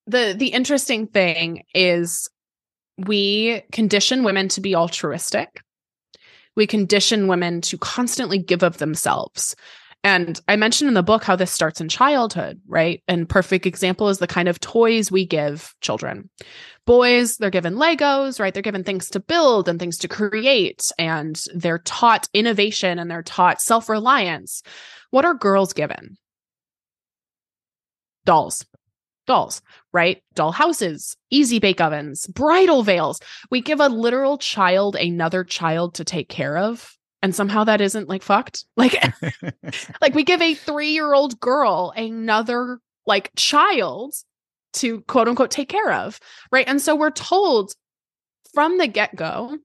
[0.08, 2.30] the the interesting thing is
[2.98, 5.62] we condition women to be altruistic.
[6.56, 9.56] We condition women to constantly give of themselves.
[10.04, 13.04] And I mentioned in the book how this starts in childhood, right?
[13.08, 16.30] And perfect example is the kind of toys we give children.
[16.86, 18.54] Boys, they're given Legos, right?
[18.54, 23.24] They're given things to build and things to create, and they're taught innovation and they're
[23.24, 24.64] taught self reliance.
[25.12, 26.18] What are girls given?
[28.24, 28.66] Dolls
[29.28, 29.62] dolls,
[29.94, 30.24] right?
[30.34, 33.20] Doll houses, easy bake ovens, bridal veils.
[33.52, 36.98] We give a literal child another child to take care of.
[37.22, 38.66] And somehow that isn't like fucked.
[38.78, 39.02] Like,
[40.02, 44.14] like we give a three year old girl another like child
[44.74, 46.20] to quote unquote take care of.
[46.52, 46.68] Right.
[46.68, 47.74] And so we're told
[48.54, 49.58] from the get go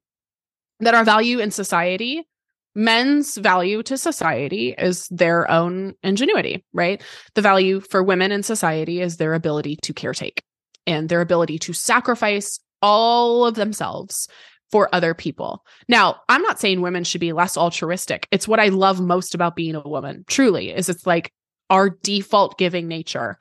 [0.81, 2.27] that our value in society
[2.75, 7.03] men's value to society is their own ingenuity, right?
[7.35, 10.41] The value for women in society is their ability to caretake
[10.87, 14.29] and their ability to sacrifice all of themselves
[14.71, 15.65] for other people.
[15.87, 18.27] Now, I'm not saying women should be less altruistic.
[18.31, 21.31] It's what I love most about being a woman, truly, is it's like
[21.69, 23.39] our default giving nature.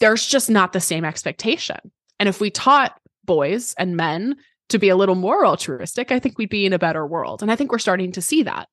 [0.00, 1.78] There's just not the same expectation.
[2.18, 4.36] And if we taught boys and men
[4.68, 7.42] to be a little more altruistic, I think we'd be in a better world.
[7.42, 8.68] And I think we're starting to see that.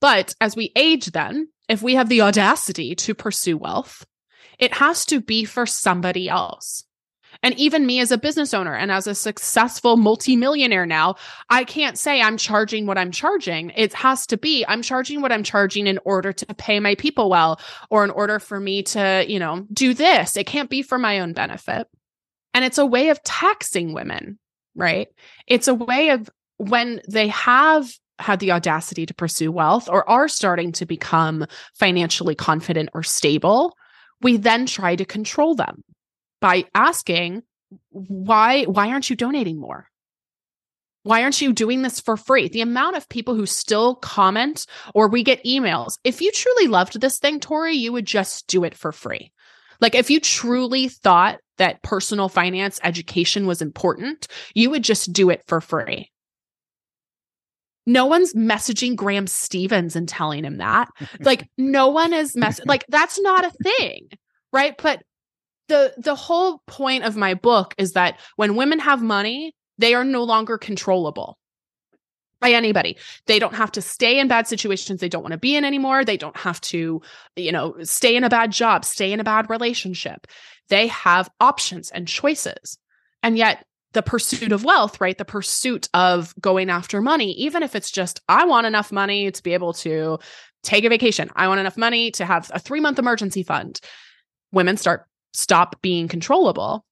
[0.00, 4.06] But as we age, then, if we have the audacity to pursue wealth,
[4.58, 6.84] it has to be for somebody else.
[7.42, 11.16] And even me as a business owner and as a successful multimillionaire now,
[11.50, 13.70] I can't say I'm charging what I'm charging.
[13.70, 17.28] It has to be I'm charging what I'm charging in order to pay my people
[17.28, 20.36] well or in order for me to, you know, do this.
[20.36, 21.88] It can't be for my own benefit.
[22.54, 24.38] And it's a way of taxing women
[24.76, 25.08] right?
[25.46, 30.28] It's a way of when they have had the audacity to pursue wealth or are
[30.28, 33.76] starting to become financially confident or stable,
[34.22, 35.82] we then try to control them
[36.40, 37.42] by asking,
[37.90, 39.88] why, why aren't you donating more?
[41.02, 42.48] Why aren't you doing this for free?
[42.48, 45.98] The amount of people who still comment or we get emails.
[46.02, 49.30] If you truly loved this thing, Tori, you would just do it for free.
[49.80, 55.30] Like if you truly thought that personal finance education was important, you would just do
[55.30, 56.10] it for free.
[57.86, 60.88] No one's messaging Graham Stephan and telling him that.
[61.20, 64.08] like no one is mess like that's not a thing,
[64.52, 64.74] right?
[64.80, 65.02] But
[65.68, 70.04] the the whole point of my book is that when women have money, they are
[70.04, 71.38] no longer controllable
[72.40, 72.96] by anybody.
[73.26, 76.04] They don't have to stay in bad situations they don't want to be in anymore.
[76.04, 77.00] They don't have to,
[77.36, 80.26] you know, stay in a bad job, stay in a bad relationship.
[80.68, 82.78] They have options and choices.
[83.22, 85.16] And yet, the pursuit of wealth, right?
[85.16, 89.42] The pursuit of going after money, even if it's just, I want enough money to
[89.42, 90.18] be able to
[90.62, 91.30] take a vacation.
[91.34, 93.80] I want enough money to have a three month emergency fund.
[94.52, 96.84] Women start, stop being controllable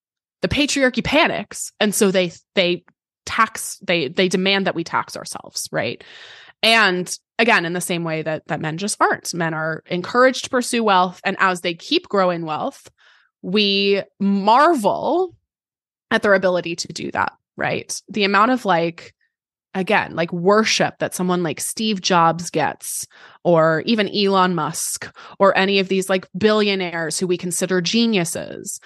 [0.45, 2.84] the patriarchy panics and so they they
[3.27, 6.03] tax they they demand that we tax ourselves right?
[6.62, 9.33] And again in the same way that that men just aren't.
[9.35, 12.91] Men are encouraged to pursue wealth and as they keep growing wealth
[13.43, 15.35] we marvel
[16.11, 18.01] at their ability to do that right?
[18.09, 19.14] The amount of like
[19.75, 23.07] again like worship that someone like Steve Jobs gets
[23.43, 28.81] or even Elon Musk or any of these like billionaires who we consider geniuses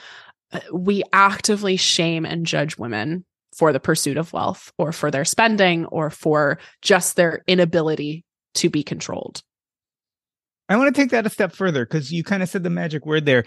[0.52, 3.24] uh, we actively shame and judge women
[3.58, 8.70] for the pursuit of wealth or for their spending or for just their inability to
[8.70, 9.42] be controlled.
[10.68, 13.04] I want to take that a step further because you kind of said the magic
[13.04, 13.44] word there.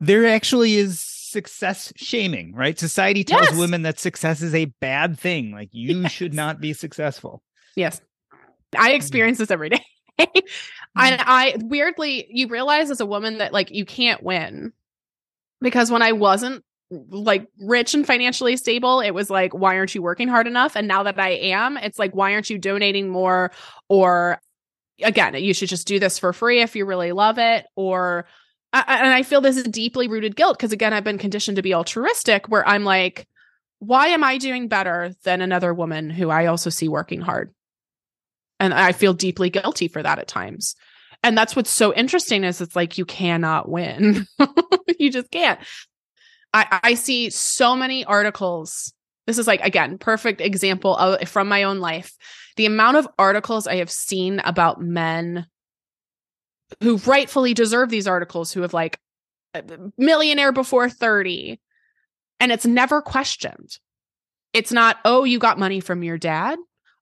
[0.00, 2.78] There actually is success shaming, right?
[2.78, 3.58] Society tells yes.
[3.58, 5.52] women that success is a bad thing.
[5.52, 6.12] Like you yes.
[6.12, 7.42] should not be successful.
[7.74, 8.02] Yes.
[8.76, 8.96] I mm.
[8.96, 9.84] experience this every day.
[10.18, 10.34] and
[10.94, 14.72] I weirdly, you realize as a woman that like you can't win
[15.62, 20.02] because when I wasn't like rich and financially stable, it was like, why aren't you
[20.02, 20.76] working hard enough?
[20.76, 23.50] And now that I am, it's like, why aren't you donating more?
[23.88, 24.40] Or
[25.02, 27.66] again, you should just do this for free if you really love it.
[27.76, 28.26] Or,
[28.72, 31.74] and I feel this is deeply rooted guilt because again, I've been conditioned to be
[31.74, 33.26] altruistic where I'm like,
[33.80, 37.54] why am I doing better than another woman who I also see working hard?
[38.60, 40.74] And I feel deeply guilty for that at times.
[41.22, 44.26] And that's what's so interesting is it's like you cannot win.
[44.98, 45.60] you just can't.
[46.54, 48.92] I, I see so many articles.
[49.26, 52.12] This is like, again, perfect example of from my own life.
[52.56, 55.46] The amount of articles I have seen about men
[56.82, 58.98] who rightfully deserve these articles, who have like
[59.96, 61.60] millionaire before 30,
[62.40, 63.78] and it's never questioned.
[64.52, 66.58] It's not, oh, you got money from your dad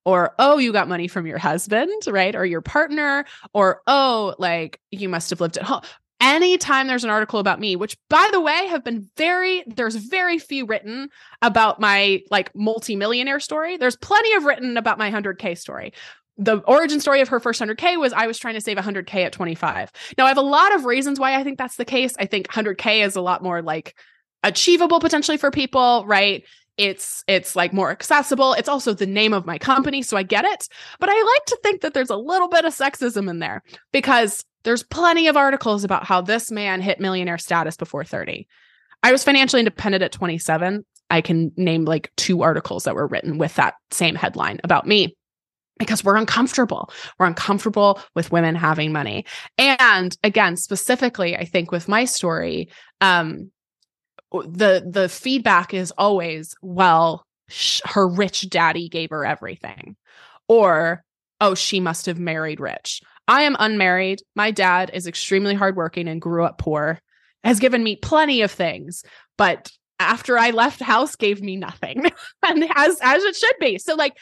[0.07, 4.81] or oh you got money from your husband right or your partner or oh like
[4.91, 5.83] you must have lived at home
[6.21, 10.39] anytime there's an article about me which by the way have been very there's very
[10.39, 11.09] few written
[11.43, 13.77] about my like multi-millionaire story.
[13.77, 15.93] There's plenty of written about my 100k story.
[16.39, 19.33] The origin story of her first 100k was i was trying to save 100k at
[19.33, 22.15] 25 now i have a lot of reasons why i think that's the case.
[22.19, 23.95] I think 100k is a lot more like
[24.43, 26.45] achievable potentially for people right
[26.79, 30.45] it's it's like more accessible it's also the name of my company so i get
[30.45, 30.69] it
[31.01, 33.63] but i like to think that there's a little bit of sexism in there
[33.93, 38.47] because there's plenty of articles about how this man hit millionaire status before 30
[39.03, 43.39] i was financially independent at 27 i can name like two articles that were written
[43.39, 45.17] with that same headline about me
[45.79, 46.91] because we're uncomfortable.
[47.19, 49.27] We're uncomfortable with women having money.
[49.59, 52.71] And again, specifically, I think with my story,
[53.01, 53.51] um,
[54.33, 59.97] the the feedback is always well sh- her rich daddy gave her everything.
[60.49, 61.05] Or
[61.41, 63.01] oh she must have married rich.
[63.29, 64.23] I am unmarried.
[64.35, 67.01] My dad is extremely hardworking and grew up poor
[67.45, 69.05] has given me plenty of things
[69.39, 69.71] but
[70.01, 72.05] after i left house gave me nothing
[72.43, 73.79] and as as it should be.
[73.79, 74.17] So like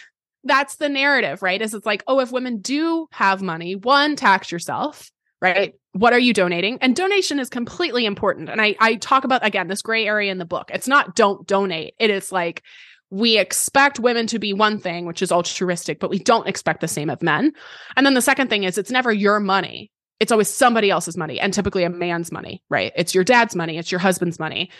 [0.44, 1.60] that's the narrative right?
[1.60, 5.10] Is it's like oh if women do have money one tax yourself
[5.44, 5.74] right?
[5.92, 6.78] What are you donating?
[6.80, 8.48] And donation is completely important.
[8.48, 10.70] And I, I talk about, again, this gray area in the book.
[10.72, 11.94] It's not don't donate.
[11.98, 12.62] It is like,
[13.10, 16.88] we expect women to be one thing, which is altruistic, but we don't expect the
[16.88, 17.52] same of men.
[17.94, 19.90] And then the second thing is it's never your money.
[20.18, 22.92] It's always somebody else's money and typically a man's money, right?
[22.96, 23.76] It's your dad's money.
[23.76, 24.70] It's your husband's money.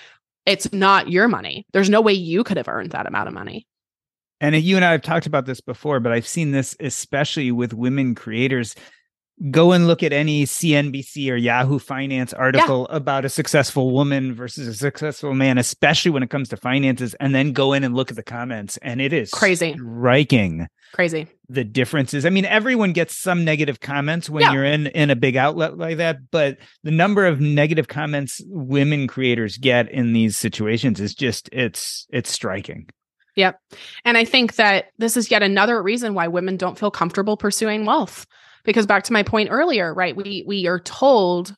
[0.47, 1.67] It's not your money.
[1.75, 3.67] There's no way you could have earned that amount of money.
[4.41, 7.75] And you and I have talked about this before, but I've seen this especially with
[7.75, 8.75] women creators
[9.51, 12.97] go and look at any CNBC or Yahoo Finance article yeah.
[12.97, 17.35] about a successful woman versus a successful man, especially when it comes to finances, and
[17.35, 18.77] then go in and look at the comments.
[18.79, 22.25] And it is crazy, striking, crazy the differences.
[22.25, 24.53] I mean, everyone gets some negative comments when yeah.
[24.53, 29.07] you're in in a big outlet like that, but the number of negative comments women
[29.07, 32.89] creators get in these situations is just it's it's striking.
[33.37, 33.59] Yep.
[34.05, 37.85] And I think that this is yet another reason why women don't feel comfortable pursuing
[37.85, 38.27] wealth
[38.65, 41.55] because back to my point earlier right we we are told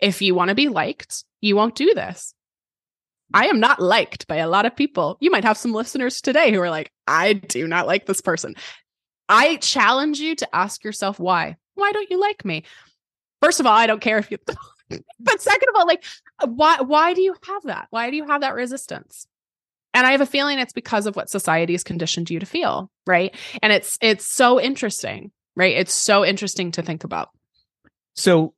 [0.00, 2.34] if you want to be liked you won't do this.
[3.34, 5.18] I am not liked by a lot of people.
[5.20, 8.54] You might have some listeners today who are like i do not like this person.
[9.28, 11.56] I challenge you to ask yourself why.
[11.74, 12.64] Why don't you like me?
[13.42, 14.38] First of all i don't care if you
[15.20, 16.04] but second of all like
[16.44, 17.88] why why do you have that?
[17.90, 19.26] Why do you have that resistance?
[19.94, 22.90] And i have a feeling it's because of what society has conditioned you to feel
[23.06, 23.34] right?
[23.62, 25.76] And it's it's so interesting right?
[25.76, 27.28] It's so interesting to think about.
[28.14, 28.54] So,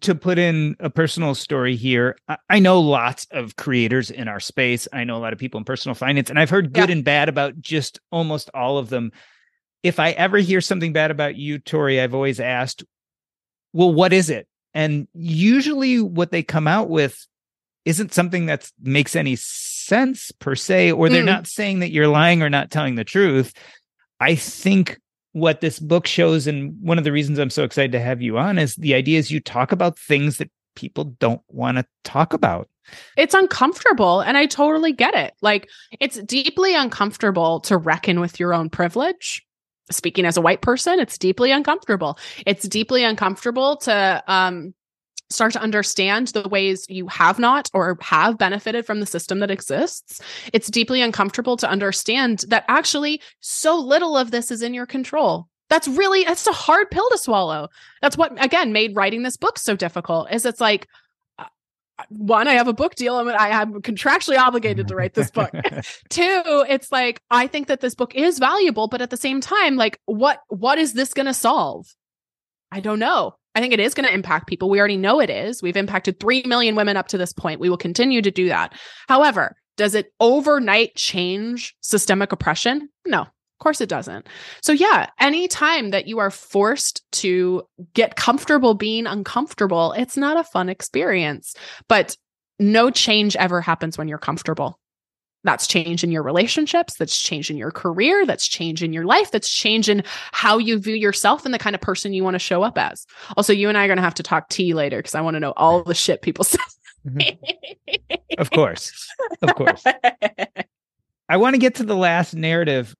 [0.00, 2.16] to put in a personal story here,
[2.48, 4.88] I know lots of creators in our space.
[4.90, 6.96] I know a lot of people in personal finance, and I've heard good yeah.
[6.96, 9.12] and bad about just almost all of them.
[9.82, 12.84] If I ever hear something bad about you, Tori, I've always asked,
[13.74, 14.48] well, what is it?
[14.72, 17.26] And usually what they come out with
[17.84, 21.26] isn't something that makes any sense per se, or they're mm.
[21.26, 23.52] not saying that you're lying or not telling the truth.
[24.20, 25.01] I think
[25.32, 28.38] what this book shows and one of the reasons i'm so excited to have you
[28.38, 32.32] on is the idea is you talk about things that people don't want to talk
[32.32, 32.68] about.
[33.16, 35.34] It's uncomfortable and i totally get it.
[35.40, 35.68] Like
[36.00, 39.44] it's deeply uncomfortable to reckon with your own privilege.
[39.90, 42.18] Speaking as a white person it's deeply uncomfortable.
[42.46, 44.74] It's deeply uncomfortable to um
[45.32, 49.50] start to understand the ways you have not or have benefited from the system that
[49.50, 50.20] exists,
[50.52, 55.48] it's deeply uncomfortable to understand that actually so little of this is in your control.
[55.68, 57.68] That's really that's a hard pill to swallow.
[58.02, 60.30] That's what again made writing this book so difficult.
[60.30, 60.86] Is it's like
[61.38, 61.46] uh,
[62.10, 63.24] one, I have a book deal.
[63.24, 65.50] Mean, I am contractually obligated to write this book.
[66.10, 69.76] Two, it's like I think that this book is valuable, but at the same time,
[69.76, 71.86] like what what is this going to solve?
[72.70, 73.36] I don't know.
[73.54, 74.70] I think it is going to impact people.
[74.70, 75.62] We already know it is.
[75.62, 77.60] We've impacted 3 million women up to this point.
[77.60, 78.74] We will continue to do that.
[79.08, 82.88] However, does it overnight change systemic oppression?
[83.06, 83.28] No, of
[83.58, 84.28] course it doesn't.
[84.60, 87.62] So, yeah, anytime that you are forced to
[87.94, 91.54] get comfortable being uncomfortable, it's not a fun experience.
[91.88, 92.16] But
[92.58, 94.78] no change ever happens when you're comfortable
[95.44, 99.30] that's change in your relationships that's change in your career that's change in your life
[99.30, 102.38] that's change in how you view yourself and the kind of person you want to
[102.38, 103.06] show up as.
[103.36, 105.34] Also you and i are going to have to talk tea later because i want
[105.34, 106.58] to know all the shit people say.
[107.06, 108.14] Mm-hmm.
[108.38, 109.08] of course.
[109.42, 109.82] Of course.
[111.28, 112.94] I want to get to the last narrative.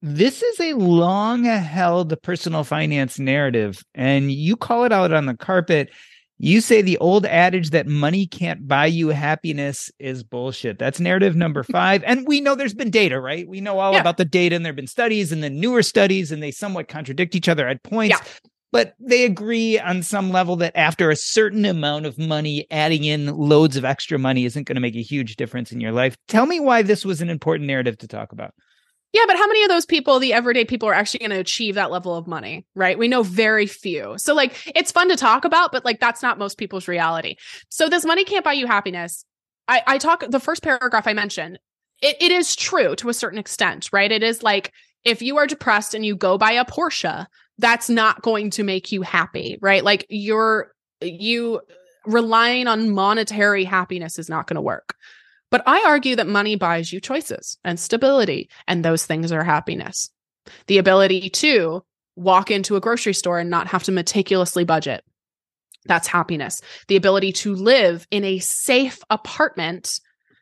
[0.00, 5.36] This is a long held personal finance narrative and you call it out on the
[5.36, 5.90] carpet
[6.38, 10.78] you say the old adage that money can't buy you happiness is bullshit.
[10.78, 12.02] That's narrative number five.
[12.04, 13.46] And we know there's been data, right?
[13.48, 14.00] We know all yeah.
[14.00, 16.88] about the data, and there have been studies and then newer studies, and they somewhat
[16.88, 18.16] contradict each other at points.
[18.18, 18.50] Yeah.
[18.70, 23.34] But they agree on some level that after a certain amount of money, adding in
[23.34, 26.16] loads of extra money isn't going to make a huge difference in your life.
[26.28, 28.52] Tell me why this was an important narrative to talk about.
[29.12, 31.76] Yeah, but how many of those people, the everyday people, are actually going to achieve
[31.76, 32.98] that level of money, right?
[32.98, 34.14] We know very few.
[34.18, 37.36] So, like, it's fun to talk about, but like, that's not most people's reality.
[37.70, 39.24] So, this money can't buy you happiness.
[39.66, 41.58] I, I talk, the first paragraph I mentioned,
[42.02, 44.12] it, it is true to a certain extent, right?
[44.12, 44.72] It is like,
[45.04, 48.92] if you are depressed and you go buy a Porsche, that's not going to make
[48.92, 49.82] you happy, right?
[49.82, 51.60] Like, you're, you
[52.04, 54.94] relying on monetary happiness is not going to work.
[55.50, 60.10] But I argue that money buys you choices and stability, and those things are happiness.
[60.66, 61.84] The ability to
[62.16, 65.04] walk into a grocery store and not have to meticulously budget.
[65.86, 66.60] That's happiness.
[66.88, 70.00] The ability to live in a safe apartment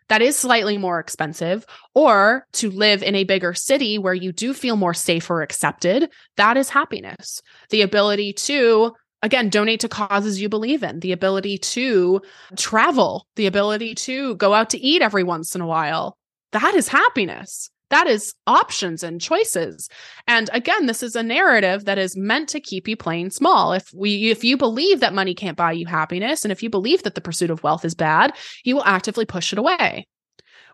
[0.08, 4.54] that is slightly more expensive, or to live in a bigger city where you do
[4.54, 6.08] feel more safe or accepted.
[6.36, 7.42] That is happiness.
[7.70, 8.94] The ability to
[9.26, 11.00] again donate to causes you believe in.
[11.00, 12.22] The ability to
[12.56, 16.16] travel the ability to go out to eat every once in a while.
[16.52, 17.68] That is happiness.
[17.90, 19.88] That is options and choices.
[20.28, 23.72] And again this is a narrative that is meant to keep you playing small.
[23.72, 27.02] If we if you believe that money can't buy you happiness and if you believe
[27.02, 28.32] that the pursuit of wealth is bad
[28.64, 30.06] you will actively push it away.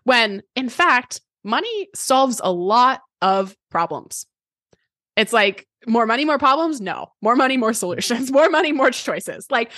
[0.03, 4.27] When in fact money solves a lot of problems.
[5.15, 6.81] It's like more money, more problems?
[6.81, 7.11] No.
[7.21, 8.31] More money, more solutions.
[8.33, 9.47] More money, more choices.
[9.49, 9.71] Like,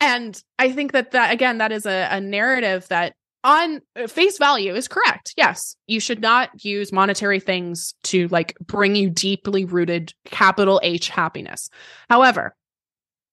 [0.00, 4.38] and I think that that again, that is a, a narrative that on uh, face
[4.38, 5.34] value is correct.
[5.36, 11.08] Yes, you should not use monetary things to like bring you deeply rooted capital H
[11.08, 11.70] happiness.
[12.08, 12.56] However,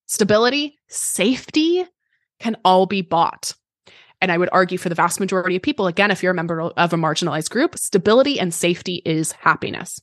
[0.07, 1.85] stability, safety
[2.39, 3.53] can all be bought.
[4.19, 6.61] And I would argue for the vast majority of people, again, if you're a member
[6.61, 9.99] of a marginalized group, stability and safety is happiness.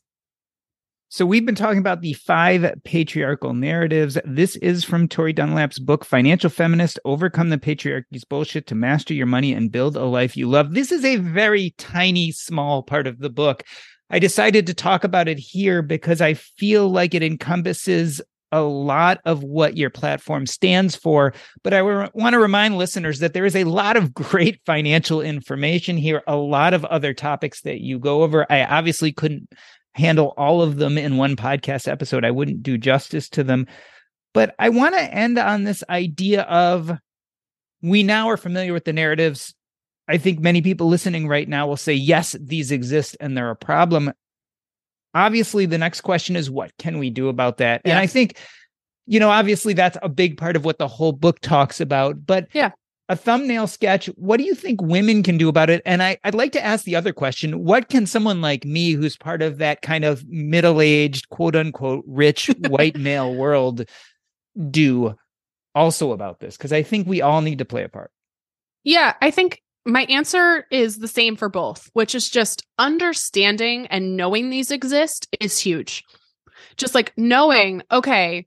[1.10, 4.18] So we've been talking about the five patriarchal narratives.
[4.26, 9.24] This is from Tori Dunlap's book, Financial Feminist: Overcome the Patriarchy's Bullshit to Master Your
[9.24, 10.74] Money and Build a Life You Love.
[10.74, 13.62] This is a very tiny, small part of the book.
[14.10, 18.20] I decided to talk about it here because I feel like it encompasses
[18.52, 21.32] a lot of what your platform stands for.
[21.62, 25.96] But I want to remind listeners that there is a lot of great financial information
[25.96, 28.46] here, a lot of other topics that you go over.
[28.50, 29.48] I obviously couldn't
[29.94, 32.24] handle all of them in one podcast episode.
[32.24, 33.66] I wouldn't do justice to them.
[34.34, 36.92] But I want to end on this idea of
[37.82, 39.54] we now are familiar with the narratives.
[40.06, 43.56] I think many people listening right now will say, yes, these exist and they're a
[43.56, 44.12] problem.
[45.14, 47.80] Obviously, the next question is, what can we do about that?
[47.84, 48.38] And I think,
[49.06, 52.26] you know, obviously that's a big part of what the whole book talks about.
[52.26, 52.72] But yeah
[53.08, 54.06] a thumbnail sketch.
[54.16, 55.82] What do you think women can do about it?
[55.86, 59.16] And I, would like to ask the other question What can someone like me, who's
[59.16, 63.84] part of that kind of middle aged, quote unquote, rich white male world,
[64.70, 65.14] do
[65.74, 66.56] also about this?
[66.56, 68.10] Because I think we all need to play a part.
[68.84, 74.16] Yeah, I think my answer is the same for both, which is just understanding and
[74.16, 76.04] knowing these exist is huge.
[76.76, 78.46] Just like knowing, okay,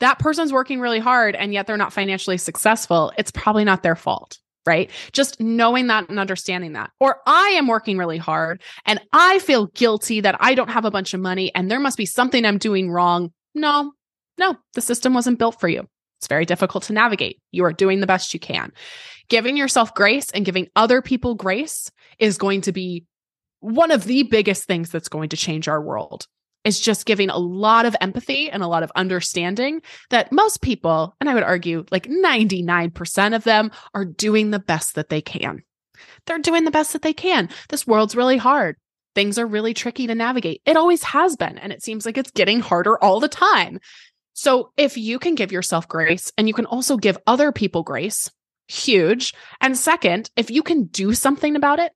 [0.00, 3.96] that person's working really hard and yet they're not financially successful, it's probably not their
[3.96, 4.90] fault, right?
[5.12, 6.90] Just knowing that and understanding that.
[7.00, 10.90] Or I am working really hard and I feel guilty that I don't have a
[10.90, 13.32] bunch of money and there must be something I'm doing wrong.
[13.54, 13.92] No,
[14.38, 15.88] no, the system wasn't built for you.
[16.18, 17.40] It's very difficult to navigate.
[17.52, 18.72] You are doing the best you can.
[19.28, 23.04] Giving yourself grace and giving other people grace is going to be
[23.60, 26.26] one of the biggest things that's going to change our world
[26.66, 31.14] is just giving a lot of empathy and a lot of understanding that most people,
[31.20, 35.62] and I would argue like 99% of them, are doing the best that they can.
[36.26, 37.48] They're doing the best that they can.
[37.68, 38.76] This world's really hard.
[39.14, 40.60] Things are really tricky to navigate.
[40.66, 43.78] It always has been, and it seems like it's getting harder all the time.
[44.34, 48.30] So if you can give yourself grace and you can also give other people grace,
[48.68, 49.34] huge.
[49.60, 51.92] And second, if you can do something about it,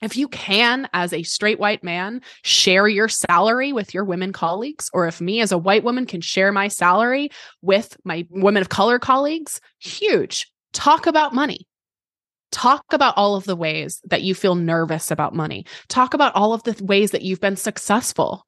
[0.00, 4.90] if you can, as a straight white man, share your salary with your women colleagues,
[4.92, 7.30] or if me as a white woman can share my salary
[7.62, 10.50] with my women of color colleagues, huge.
[10.72, 11.66] Talk about money.
[12.50, 15.66] Talk about all of the ways that you feel nervous about money.
[15.88, 18.46] Talk about all of the ways that you've been successful.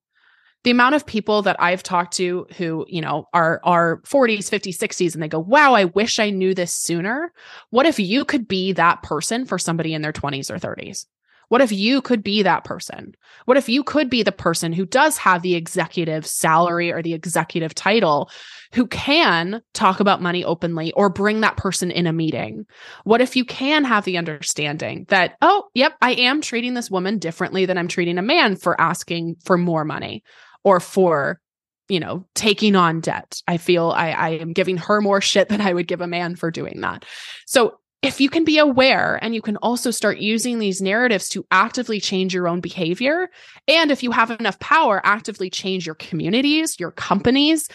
[0.63, 4.77] The amount of people that I've talked to who, you know, are are 40s, 50s,
[4.77, 7.33] 60s and they go, "Wow, I wish I knew this sooner."
[7.71, 11.07] What if you could be that person for somebody in their 20s or 30s?
[11.51, 13.13] What if you could be that person?
[13.45, 17.13] What if you could be the person who does have the executive salary or the
[17.13, 18.31] executive title
[18.73, 22.67] who can talk about money openly or bring that person in a meeting?
[23.03, 27.19] What if you can have the understanding that, oh, yep, I am treating this woman
[27.19, 30.23] differently than I'm treating a man for asking for more money
[30.63, 31.41] or for
[31.89, 33.43] you know, taking on debt.
[33.49, 36.37] I feel I, I am giving her more shit than I would give a man
[36.37, 37.05] for doing that.
[37.47, 41.45] So if you can be aware and you can also start using these narratives to
[41.51, 43.29] actively change your own behavior,
[43.69, 47.69] and if you have enough power, actively change your communities, your companies,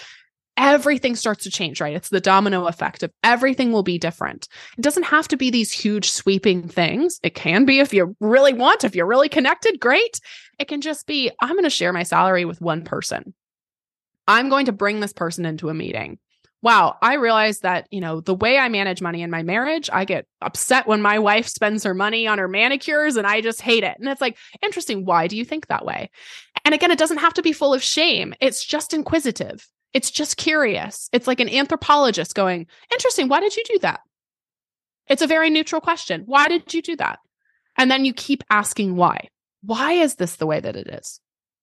[0.57, 1.95] everything starts to change, right?
[1.95, 4.47] It's the domino effect of everything will be different.
[4.77, 7.19] It doesn't have to be these huge sweeping things.
[7.21, 10.19] It can be if you really want, if you're really connected, great.
[10.57, 13.33] It can just be I'm going to share my salary with one person.
[14.27, 16.17] I'm going to bring this person into a meeting
[16.65, 20.03] wow, I realized that, you know, the way I manage money in my marriage, I
[20.03, 23.83] get upset when my wife spends her money on her manicures and I just hate
[23.83, 23.95] it.
[23.99, 25.05] And it's like, interesting.
[25.05, 26.09] Why do you think that way?
[26.65, 28.33] And again, it doesn't have to be full of shame.
[28.41, 29.69] It's just inquisitive.
[29.93, 31.07] It's just curious.
[31.13, 33.27] It's like an anthropologist going, interesting.
[33.27, 33.99] Why did you do that?
[35.07, 36.23] It's a very neutral question.
[36.25, 37.19] Why did you do that?
[37.77, 39.29] And then you keep asking why.
[39.61, 41.21] Why is this the way that it is?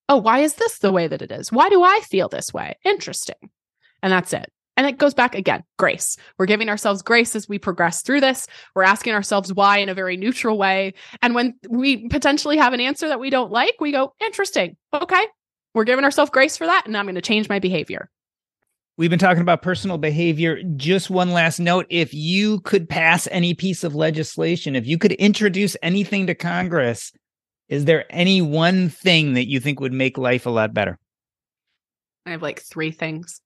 [0.08, 1.50] Oh, why is this the way that it is?
[1.50, 2.76] Why do I feel this way?
[2.84, 3.50] Interesting.
[4.00, 4.48] And that's it.
[4.76, 6.16] And it goes back again, grace.
[6.38, 8.46] We're giving ourselves grace as we progress through this.
[8.74, 10.94] We're asking ourselves why in a very neutral way.
[11.20, 14.76] And when we potentially have an answer that we don't like, we go, interesting.
[14.94, 15.24] Okay.
[15.74, 16.84] We're giving ourselves grace for that.
[16.86, 18.10] And I'm going to change my behavior.
[18.98, 20.62] We've been talking about personal behavior.
[20.76, 21.86] Just one last note.
[21.88, 27.12] If you could pass any piece of legislation, if you could introduce anything to Congress,
[27.68, 30.98] is there any one thing that you think would make life a lot better?
[32.26, 33.40] I have like three things.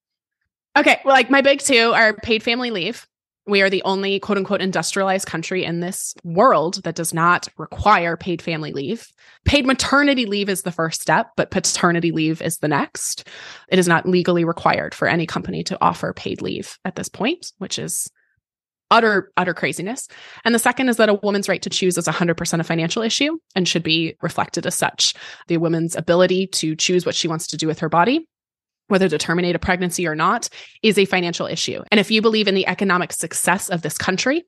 [0.77, 3.07] Okay, well, like my big two are paid family leave.
[3.49, 8.17] We are the only quote unquote industrialized country in this world that does not require
[8.17, 9.07] paid family leave.
[9.45, 13.27] Paid maternity leave is the first step, but paternity leave is the next.
[13.71, 17.53] It is not legally required for any company to offer paid leave at this point,
[17.59, 18.11] which is
[18.93, 20.07] utter utter craziness
[20.45, 23.37] and the second is that a woman's right to choose is 100% a financial issue
[23.57, 25.13] and should be reflected as such
[25.49, 28.29] the woman's ability to choose what she wants to do with her body
[28.89, 30.49] whether to terminate a pregnancy or not
[30.83, 34.45] is a financial issue and if you believe in the economic success of this country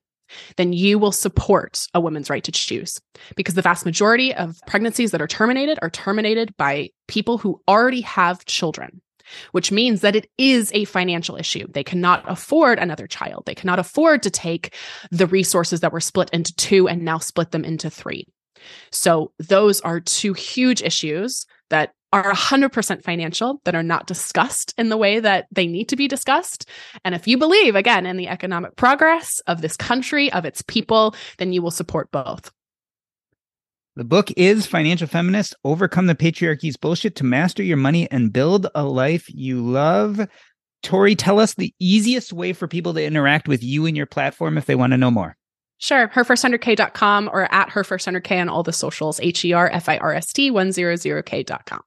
[0.56, 3.00] then you will support a woman's right to choose
[3.34, 8.02] because the vast majority of pregnancies that are terminated are terminated by people who already
[8.02, 9.00] have children
[9.52, 11.66] which means that it is a financial issue.
[11.70, 13.44] They cannot afford another child.
[13.46, 14.74] They cannot afford to take
[15.10, 18.26] the resources that were split into two and now split them into three.
[18.90, 24.88] So, those are two huge issues that are 100% financial, that are not discussed in
[24.88, 26.68] the way that they need to be discussed.
[27.04, 31.14] And if you believe, again, in the economic progress of this country, of its people,
[31.38, 32.50] then you will support both.
[33.96, 38.68] The book is Financial Feminist Overcome the Patriarchy's Bullshit to Master Your Money and Build
[38.74, 40.20] a Life You Love.
[40.84, 44.56] Tori, tell us the easiest way for people to interact with you and your platform
[44.56, 45.36] if they want to know more.
[45.78, 46.08] Sure.
[46.08, 50.32] Herfirst100k.com or at herfirst100k on all the socials, H E R F I R S
[50.32, 51.80] T 100k.com.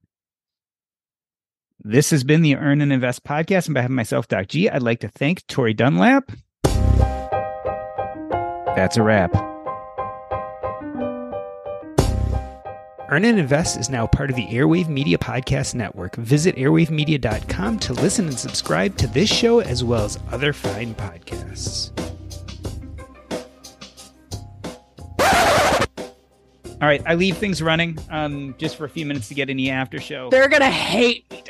[1.84, 3.68] This has been the Earn and Invest podcast.
[3.68, 6.32] On behalf of myself, Doc G, I'd like to thank Tori Dunlap.
[8.76, 9.34] That's a wrap.
[13.10, 16.16] Earn and Invest is now part of the Airwave Media Podcast Network.
[16.18, 21.90] Visit airwavemedia.com to listen and subscribe to this show as well as other fine podcasts.
[26.80, 29.58] All right, I leave things running um, just for a few minutes to get in
[29.58, 30.30] the after show.
[30.30, 31.44] They're going to hate me.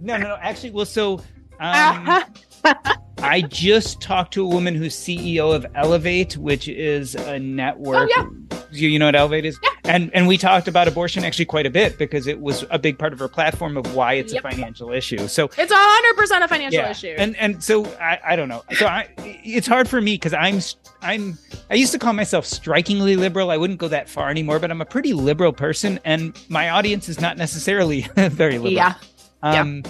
[0.00, 0.36] No, no, no.
[0.40, 1.18] Actually, well, so
[1.60, 2.22] um,
[3.20, 8.08] I just talked to a woman who's CEO of Elevate, which is a network.
[8.16, 8.58] Oh, yeah.
[8.70, 9.58] You, you know what Elevate is?
[9.62, 9.70] Yeah.
[9.94, 12.98] And and we talked about abortion actually quite a bit because it was a big
[12.98, 14.44] part of her platform of why it's Yep.
[14.44, 15.26] a financial issue.
[15.26, 17.14] So It's 100% a financial yeah, issue.
[17.16, 18.62] and and so I, I don't know.
[18.74, 20.60] So I, it's hard for me because I'm
[21.00, 21.38] I'm
[21.70, 23.50] I used to call myself strikingly liberal.
[23.50, 27.08] I wouldn't go that far anymore, but I'm a pretty liberal person, and my audience
[27.08, 28.72] is not necessarily very liberal.
[28.74, 28.94] yeah.
[29.42, 29.60] Yeah.
[29.60, 29.84] Um,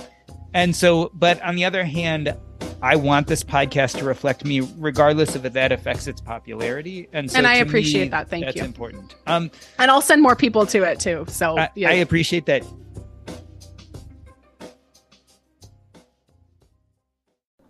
[0.54, 2.34] and so, but on the other hand,
[2.80, 7.08] I want this podcast to reflect me, regardless of if that affects its popularity.
[7.12, 8.28] And so, And I appreciate me, that.
[8.28, 8.62] Thank that's you.
[8.62, 9.14] That's important.
[9.26, 11.24] Um, And I'll send more people to it too.
[11.28, 11.90] So, I, yeah.
[11.90, 12.64] I appreciate that.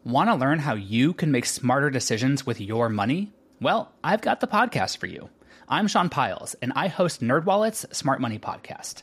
[0.05, 3.33] Want to learn how you can make smarter decisions with your money?
[3.61, 5.29] Well, I've got the podcast for you.
[5.69, 9.03] I'm Sean Pyles, and I host NerdWallet's Smart Money Podcast.